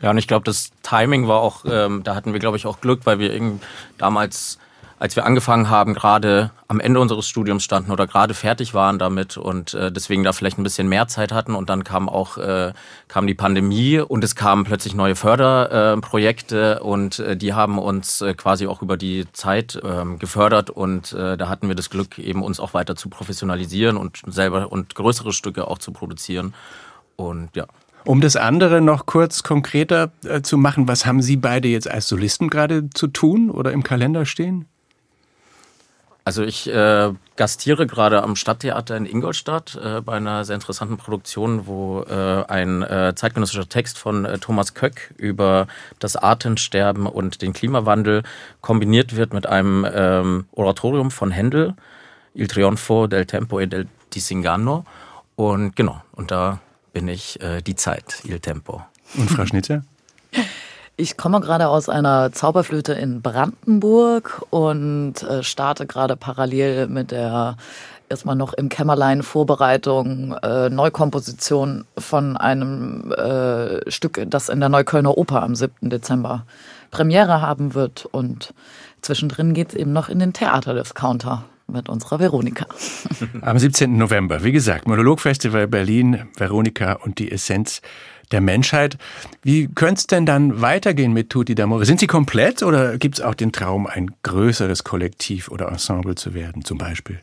Ja, 0.00 0.10
und 0.10 0.18
ich 0.18 0.26
glaube, 0.26 0.44
das 0.44 0.70
Timing 0.82 1.28
war 1.28 1.40
auch, 1.40 1.64
ähm, 1.64 2.02
da 2.02 2.14
hatten 2.14 2.32
wir, 2.32 2.40
glaube 2.40 2.56
ich, 2.56 2.66
auch 2.66 2.80
Glück, 2.80 3.00
weil 3.04 3.18
wir 3.18 3.58
damals, 3.98 4.58
als 5.02 5.16
wir 5.16 5.26
angefangen 5.26 5.68
haben, 5.68 5.94
gerade 5.94 6.52
am 6.68 6.78
Ende 6.78 7.00
unseres 7.00 7.26
Studiums 7.26 7.64
standen 7.64 7.90
oder 7.90 8.06
gerade 8.06 8.34
fertig 8.34 8.72
waren 8.72 9.00
damit 9.00 9.36
und 9.36 9.74
äh, 9.74 9.90
deswegen 9.90 10.22
da 10.22 10.32
vielleicht 10.32 10.58
ein 10.58 10.62
bisschen 10.62 10.88
mehr 10.88 11.08
Zeit 11.08 11.32
hatten 11.32 11.56
und 11.56 11.68
dann 11.70 11.82
kam 11.82 12.08
auch 12.08 12.38
äh, 12.38 12.72
kam 13.08 13.26
die 13.26 13.34
Pandemie 13.34 13.98
und 13.98 14.22
es 14.22 14.36
kamen 14.36 14.62
plötzlich 14.62 14.94
neue 14.94 15.16
Förderprojekte 15.16 16.78
äh, 16.78 16.84
und 16.84 17.18
äh, 17.18 17.36
die 17.36 17.52
haben 17.52 17.80
uns 17.80 18.20
äh, 18.20 18.34
quasi 18.34 18.68
auch 18.68 18.80
über 18.80 18.96
die 18.96 19.26
Zeit 19.32 19.76
ähm, 19.82 20.20
gefördert 20.20 20.70
und 20.70 21.12
äh, 21.14 21.36
da 21.36 21.48
hatten 21.48 21.66
wir 21.66 21.74
das 21.74 21.90
Glück, 21.90 22.20
eben 22.20 22.44
uns 22.44 22.60
auch 22.60 22.72
weiter 22.72 22.94
zu 22.94 23.08
professionalisieren 23.08 23.96
und 23.96 24.20
selber 24.28 24.70
und 24.70 24.94
größere 24.94 25.32
Stücke 25.32 25.66
auch 25.66 25.78
zu 25.78 25.90
produzieren 25.90 26.54
und 27.16 27.56
ja. 27.56 27.66
Um 28.04 28.20
das 28.20 28.36
andere 28.36 28.80
noch 28.80 29.06
kurz 29.06 29.42
konkreter 29.42 30.12
äh, 30.24 30.42
zu 30.42 30.58
machen, 30.58 30.86
was 30.86 31.06
haben 31.06 31.22
Sie 31.22 31.36
beide 31.36 31.66
jetzt 31.66 31.90
als 31.90 32.06
Solisten 32.06 32.50
gerade 32.50 32.88
zu 32.90 33.08
tun 33.08 33.50
oder 33.50 33.72
im 33.72 33.82
Kalender 33.82 34.26
stehen? 34.26 34.66
Also 36.24 36.44
ich 36.44 36.68
äh, 36.68 37.12
gastiere 37.34 37.86
gerade 37.86 38.22
am 38.22 38.36
Stadttheater 38.36 38.96
in 38.96 39.06
Ingolstadt 39.06 39.78
äh, 39.82 40.00
bei 40.00 40.14
einer 40.14 40.44
sehr 40.44 40.54
interessanten 40.54 40.96
Produktion, 40.96 41.66
wo 41.66 42.02
äh, 42.02 42.44
ein 42.46 42.82
äh, 42.82 43.12
zeitgenössischer 43.16 43.68
Text 43.68 43.98
von 43.98 44.24
äh, 44.24 44.38
Thomas 44.38 44.74
Köck 44.74 45.12
über 45.16 45.66
das 45.98 46.14
Artensterben 46.14 47.06
und 47.06 47.42
den 47.42 47.52
Klimawandel 47.52 48.22
kombiniert 48.60 49.16
wird 49.16 49.34
mit 49.34 49.46
einem 49.46 49.84
ähm, 49.92 50.46
Oratorium 50.52 51.10
von 51.10 51.32
Händel, 51.32 51.74
Il 52.34 52.46
Trionfo 52.46 53.08
del 53.08 53.26
Tempo 53.26 53.58
e 53.58 53.66
del 53.66 53.88
Disinganno. 54.14 54.84
Und 55.34 55.74
genau, 55.74 56.02
und 56.12 56.30
da 56.30 56.60
bin 56.92 57.08
ich 57.08 57.40
äh, 57.42 57.62
die 57.62 57.74
Zeit, 57.74 58.22
Il 58.24 58.38
Tempo. 58.38 58.82
Und 59.14 59.28
Frau 59.28 59.44
Schnitzer? 59.44 59.82
Ich 60.96 61.16
komme 61.16 61.40
gerade 61.40 61.68
aus 61.68 61.88
einer 61.88 62.32
Zauberflöte 62.32 62.92
in 62.92 63.22
Brandenburg 63.22 64.42
und 64.50 65.22
äh, 65.22 65.42
starte 65.42 65.86
gerade 65.86 66.16
parallel 66.16 66.86
mit 66.86 67.10
der 67.10 67.56
erstmal 68.10 68.36
noch 68.36 68.52
im 68.52 68.68
Kämmerlein 68.68 69.22
Vorbereitung 69.22 70.34
äh, 70.42 70.68
Neukomposition 70.68 71.86
von 71.96 72.36
einem 72.36 73.10
äh, 73.12 73.90
Stück, 73.90 74.22
das 74.26 74.50
in 74.50 74.60
der 74.60 74.68
Neuköllner 74.68 75.16
Oper 75.16 75.42
am 75.42 75.54
7. 75.54 75.88
Dezember 75.88 76.44
Premiere 76.90 77.40
haben 77.40 77.72
wird. 77.72 78.04
Und 78.04 78.52
zwischendrin 79.00 79.54
geht's 79.54 79.74
eben 79.74 79.94
noch 79.94 80.10
in 80.10 80.18
den 80.18 80.34
Theaterdiscounter 80.34 81.44
mit 81.68 81.88
unserer 81.88 82.20
Veronika. 82.20 82.66
Am 83.40 83.58
17. 83.58 83.96
November, 83.96 84.44
wie 84.44 84.52
gesagt, 84.52 84.86
Monologfestival 84.86 85.66
Berlin, 85.66 86.28
Veronika 86.36 86.92
und 87.02 87.18
die 87.18 87.32
Essenz 87.32 87.80
der 88.32 88.40
Menschheit. 88.40 88.98
Wie 89.42 89.68
könnte 89.68 90.00
es 90.00 90.06
denn 90.06 90.26
dann 90.26 90.60
weitergehen 90.60 91.12
mit 91.12 91.30
Tutti 91.30 91.54
d'Amore? 91.54 91.84
Sind 91.84 92.00
Sie 92.00 92.06
komplett 92.06 92.62
oder 92.62 92.98
gibt 92.98 93.18
es 93.18 93.24
auch 93.24 93.34
den 93.34 93.52
Traum, 93.52 93.86
ein 93.86 94.10
größeres 94.22 94.84
Kollektiv 94.84 95.48
oder 95.48 95.68
Ensemble 95.68 96.14
zu 96.14 96.34
werden, 96.34 96.64
zum 96.64 96.78
Beispiel? 96.78 97.20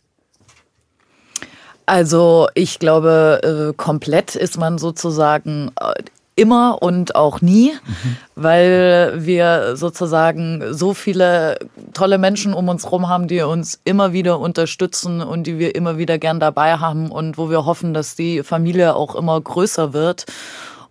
Also 1.86 2.48
ich 2.54 2.78
glaube, 2.78 3.72
äh, 3.72 3.74
komplett 3.76 4.36
ist 4.36 4.60
man 4.60 4.78
sozusagen 4.78 5.72
äh, 5.82 5.94
immer 6.40 6.82
und 6.82 7.16
auch 7.16 7.42
nie, 7.42 7.74
weil 8.36 9.14
wir 9.18 9.76
sozusagen 9.76 10.74
so 10.74 10.94
viele 10.94 11.60
tolle 11.94 12.18
Menschen 12.18 12.54
um 12.54 12.70
uns 12.70 12.86
herum 12.86 13.10
haben, 13.10 13.28
die 13.28 13.42
uns 13.42 13.82
immer 13.84 14.14
wieder 14.14 14.40
unterstützen 14.40 15.22
und 15.22 15.48
die 15.48 15.60
wir 15.60 15.76
immer 15.76 15.98
wieder 15.98 16.18
gern 16.18 16.40
dabei 16.40 16.78
haben 16.78 17.12
und 17.12 17.38
wo 17.38 17.50
wir 17.50 17.66
hoffen, 17.66 17.94
dass 17.94 18.16
die 18.16 18.44
Familie 18.44 18.96
auch 18.96 19.16
immer 19.16 19.40
größer 19.40 19.92
wird. 19.92 20.26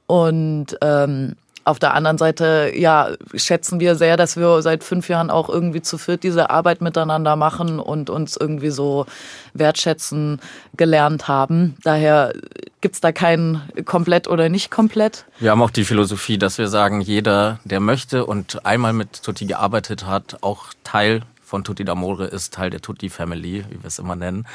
Und 0.09 0.77
ähm, 0.81 1.37
auf 1.69 1.79
der 1.79 1.93
anderen 1.93 2.17
Seite, 2.17 2.73
ja, 2.75 3.11
schätzen 3.35 3.79
wir 3.79 3.95
sehr, 3.95 4.17
dass 4.17 4.39
wir 4.39 4.63
seit 4.63 4.83
fünf 4.83 5.11
Jahren 5.11 5.31
auch 5.31 5.51
irgendwie 5.51 5.83
zu 5.83 5.99
viert 5.99 6.23
diese 6.23 6.49
Arbeit 6.49 6.81
miteinander 6.81 7.37
machen 7.37 7.79
und 7.79 8.09
uns 8.09 8.39
irgendwie 8.39 8.71
so 8.71 9.05
wertschätzen 9.53 10.41
gelernt 10.79 11.29
haben. 11.29 11.77
Daher 11.85 12.33
gibt's 12.81 13.03
da 13.03 13.13
kein 13.13 13.61
komplett 13.85 14.29
oder 14.29 14.49
nicht 14.49 14.71
komplett. 14.71 15.27
Wir 15.41 15.51
haben 15.51 15.61
auch 15.61 15.71
die 15.71 15.85
Philosophie, 15.85 16.39
dass 16.39 16.57
wir 16.57 16.69
sagen, 16.69 17.03
jeder, 17.03 17.61
der 17.65 17.81
möchte 17.81 18.25
und 18.25 18.65
einmal 18.65 18.95
mit 18.95 19.23
Tutti 19.23 19.45
gearbeitet 19.45 20.07
hat, 20.07 20.39
auch 20.41 20.73
Teil 20.85 21.21
von 21.49 21.65
Tutti 21.65 21.83
d'Amore 21.83 22.25
ist 22.25 22.53
Teil 22.53 22.69
der 22.69 22.81
Tutti 22.81 23.09
Family, 23.09 23.65
wie 23.71 23.83
wir 23.83 23.87
es 23.87 23.99
immer 23.99 24.17
nennen. 24.17 24.47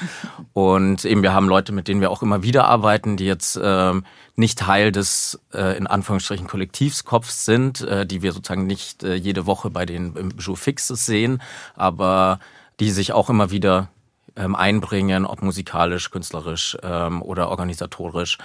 Und 0.53 1.03
eben 1.05 1.23
wir 1.23 1.33
haben 1.33 1.49
Leute, 1.49 1.71
mit 1.71 1.87
denen 1.87 2.01
wir 2.01 2.11
auch 2.11 2.21
immer 2.21 2.43
wieder 2.43 2.65
arbeiten, 2.65 3.17
die 3.17 3.25
jetzt 3.25 3.59
ähm, 3.61 4.05
nicht 4.35 4.59
Teil 4.59 4.91
des 4.91 5.39
äh, 5.53 5.75
in 5.75 5.87
Anführungsstrichen 5.87 6.47
Kollektivskopfs 6.47 7.45
sind, 7.45 7.81
äh, 7.81 8.05
die 8.05 8.21
wir 8.21 8.31
sozusagen 8.31 8.67
nicht 8.67 9.03
äh, 9.03 9.15
jede 9.15 9.47
Woche 9.47 9.71
bei 9.71 9.85
den 9.85 10.15
im 10.15 10.29
Jour 10.37 10.55
Fixes 10.55 11.05
sehen, 11.05 11.41
aber 11.75 12.39
die 12.79 12.91
sich 12.91 13.11
auch 13.11 13.29
immer 13.29 13.49
wieder 13.49 13.89
ähm, 14.35 14.55
einbringen, 14.55 15.25
ob 15.25 15.41
musikalisch, 15.41 16.11
künstlerisch 16.11 16.77
ähm, 16.83 17.21
oder 17.21 17.49
organisatorisch. 17.49 18.37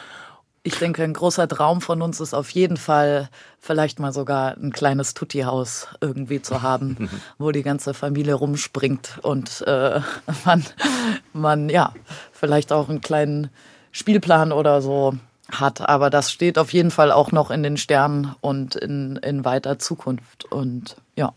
Ich 0.62 0.76
denke, 0.76 1.02
ein 1.02 1.12
großer 1.12 1.48
Traum 1.48 1.80
von 1.80 2.02
uns 2.02 2.20
ist 2.20 2.34
auf 2.34 2.50
jeden 2.50 2.76
Fall, 2.76 3.30
vielleicht 3.60 4.00
mal 4.00 4.12
sogar 4.12 4.56
ein 4.56 4.72
kleines 4.72 5.14
Tutti-Haus 5.14 5.88
irgendwie 6.00 6.42
zu 6.42 6.62
haben, 6.62 7.08
wo 7.38 7.52
die 7.52 7.62
ganze 7.62 7.94
Familie 7.94 8.34
rumspringt 8.34 9.18
und 9.22 9.62
äh, 9.66 10.00
man, 10.44 10.64
man, 11.32 11.68
ja, 11.68 11.94
vielleicht 12.32 12.72
auch 12.72 12.88
einen 12.88 13.00
kleinen 13.00 13.50
Spielplan 13.92 14.52
oder 14.52 14.82
so 14.82 15.14
hat. 15.50 15.88
Aber 15.88 16.10
das 16.10 16.30
steht 16.30 16.58
auf 16.58 16.72
jeden 16.72 16.90
Fall 16.90 17.12
auch 17.12 17.32
noch 17.32 17.50
in 17.50 17.62
den 17.62 17.76
Sternen 17.76 18.34
und 18.40 18.76
in, 18.76 19.16
in 19.16 19.44
weiter 19.44 19.78
Zukunft. 19.78 20.44
Und 20.44 20.96
ja. 21.16 21.32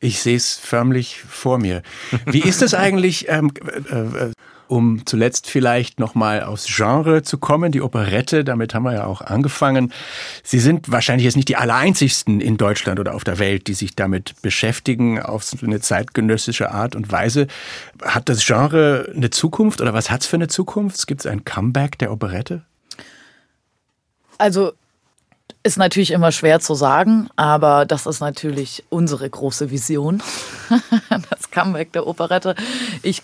Ich 0.00 0.20
sehe 0.20 0.36
es 0.36 0.54
förmlich 0.54 1.20
vor 1.20 1.58
mir. 1.58 1.82
Wie 2.26 2.42
ist 2.42 2.62
es 2.62 2.74
eigentlich, 2.74 3.28
ähm, 3.28 3.52
äh, 3.90 3.98
äh, 3.98 4.32
um 4.68 5.06
zuletzt 5.06 5.48
vielleicht 5.48 6.00
nochmal 6.00 6.42
aufs 6.42 6.66
Genre 6.66 7.22
zu 7.22 7.38
kommen, 7.38 7.72
die 7.72 7.82
Operette, 7.82 8.44
damit 8.44 8.74
haben 8.74 8.84
wir 8.84 8.94
ja 8.94 9.04
auch 9.06 9.20
angefangen. 9.20 9.92
Sie 10.42 10.58
sind 10.58 10.90
wahrscheinlich 10.90 11.24
jetzt 11.24 11.36
nicht 11.36 11.48
die 11.48 11.56
allereinzigsten 11.56 12.40
in 12.40 12.56
Deutschland 12.56 13.00
oder 13.00 13.14
auf 13.14 13.24
der 13.24 13.38
Welt, 13.38 13.66
die 13.68 13.74
sich 13.74 13.96
damit 13.96 14.34
beschäftigen 14.42 15.20
auf 15.20 15.50
eine 15.62 15.80
zeitgenössische 15.80 16.70
Art 16.70 16.96
und 16.96 17.10
Weise. 17.10 17.46
Hat 18.02 18.28
das 18.28 18.44
Genre 18.44 19.12
eine 19.14 19.30
Zukunft 19.30 19.80
oder 19.80 19.94
was 19.94 20.10
hat's 20.10 20.26
für 20.26 20.36
eine 20.36 20.48
Zukunft? 20.48 21.06
Gibt 21.06 21.20
es 21.20 21.26
ein 21.26 21.44
Comeback 21.44 21.98
der 21.98 22.12
Operette? 22.12 22.64
Also 24.38 24.72
ist 25.66 25.76
natürlich 25.78 26.12
immer 26.12 26.30
schwer 26.30 26.60
zu 26.60 26.74
sagen, 26.74 27.28
aber 27.34 27.86
das 27.86 28.06
ist 28.06 28.20
natürlich 28.20 28.84
unsere 28.88 29.28
große 29.28 29.68
Vision, 29.68 30.22
das 31.10 31.50
Comeback 31.50 31.92
der 31.92 32.06
Operette. 32.06 32.54
Ich 33.02 33.20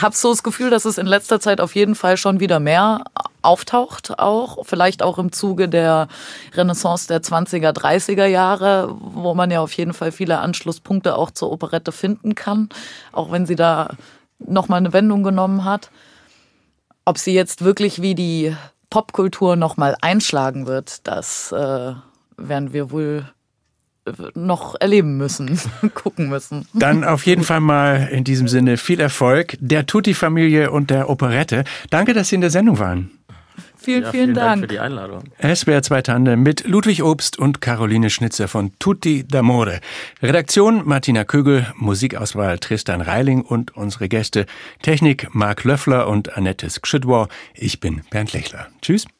habe 0.00 0.16
so 0.16 0.30
das 0.30 0.42
Gefühl, 0.42 0.70
dass 0.70 0.86
es 0.86 0.96
in 0.96 1.06
letzter 1.06 1.38
Zeit 1.38 1.60
auf 1.60 1.74
jeden 1.74 1.94
Fall 1.94 2.16
schon 2.16 2.40
wieder 2.40 2.60
mehr 2.60 3.04
auftaucht, 3.42 4.18
auch 4.18 4.64
vielleicht 4.64 5.02
auch 5.02 5.18
im 5.18 5.32
Zuge 5.32 5.68
der 5.68 6.08
Renaissance 6.54 7.08
der 7.08 7.22
20er, 7.22 7.72
30er 7.72 8.26
Jahre, 8.26 8.96
wo 8.98 9.34
man 9.34 9.50
ja 9.50 9.60
auf 9.60 9.74
jeden 9.74 9.92
Fall 9.92 10.12
viele 10.12 10.38
Anschlusspunkte 10.38 11.14
auch 11.14 11.30
zur 11.30 11.52
Operette 11.52 11.92
finden 11.92 12.34
kann, 12.34 12.70
auch 13.12 13.30
wenn 13.30 13.44
sie 13.44 13.56
da 13.56 13.90
nochmal 14.38 14.78
eine 14.78 14.94
Wendung 14.94 15.22
genommen 15.22 15.64
hat. 15.64 15.90
Ob 17.04 17.18
sie 17.18 17.34
jetzt 17.34 17.62
wirklich 17.62 18.00
wie 18.00 18.14
die 18.14 18.56
Popkultur 18.92 19.56
nochmal 19.56 19.96
einschlagen 20.02 20.66
wird, 20.66 21.06
das 21.06 21.50
äh, 21.50 21.94
werden 22.36 22.74
wir 22.74 22.90
wohl 22.90 23.26
äh, 24.04 24.12
noch 24.34 24.78
erleben 24.78 25.16
müssen, 25.16 25.58
gucken 25.94 26.28
müssen. 26.28 26.68
Dann 26.74 27.02
auf 27.02 27.24
jeden 27.24 27.42
Fall 27.42 27.60
mal 27.60 28.10
in 28.12 28.22
diesem 28.22 28.48
Sinne 28.48 28.76
viel 28.76 29.00
Erfolg 29.00 29.56
der 29.60 29.86
Tutti-Familie 29.86 30.70
und 30.70 30.90
der 30.90 31.08
Operette. 31.08 31.64
Danke, 31.88 32.12
dass 32.12 32.28
Sie 32.28 32.34
in 32.34 32.42
der 32.42 32.50
Sendung 32.50 32.78
waren. 32.78 33.10
Vielen, 33.82 34.02
Ja, 34.04 34.10
vielen, 34.10 34.34
Dank. 34.34 34.62
für 34.62 34.68
die 34.68 34.78
Einladung. 34.78 35.24
SWR 35.40 35.82
2 35.82 36.02
Tande 36.02 36.36
mit 36.36 36.64
Ludwig 36.66 37.02
Obst 37.02 37.38
und 37.38 37.60
Caroline 37.60 38.10
Schnitzer 38.10 38.48
von 38.48 38.70
Tutti 38.78 39.24
d'Amore. 39.28 39.80
Redaktion 40.22 40.82
Martina 40.86 41.24
Kögel, 41.24 41.66
Musikauswahl 41.76 42.58
Tristan 42.58 43.00
Reiling 43.00 43.42
und 43.42 43.76
unsere 43.76 44.08
Gäste 44.08 44.46
Technik 44.82 45.34
Marc 45.34 45.64
Löffler 45.64 46.06
und 46.08 46.36
Annette 46.36 46.68
Skschidwar. 46.70 47.28
Ich 47.54 47.80
bin 47.80 48.02
Bernd 48.10 48.32
Lechler. 48.32 48.68
Tschüss. 48.80 49.06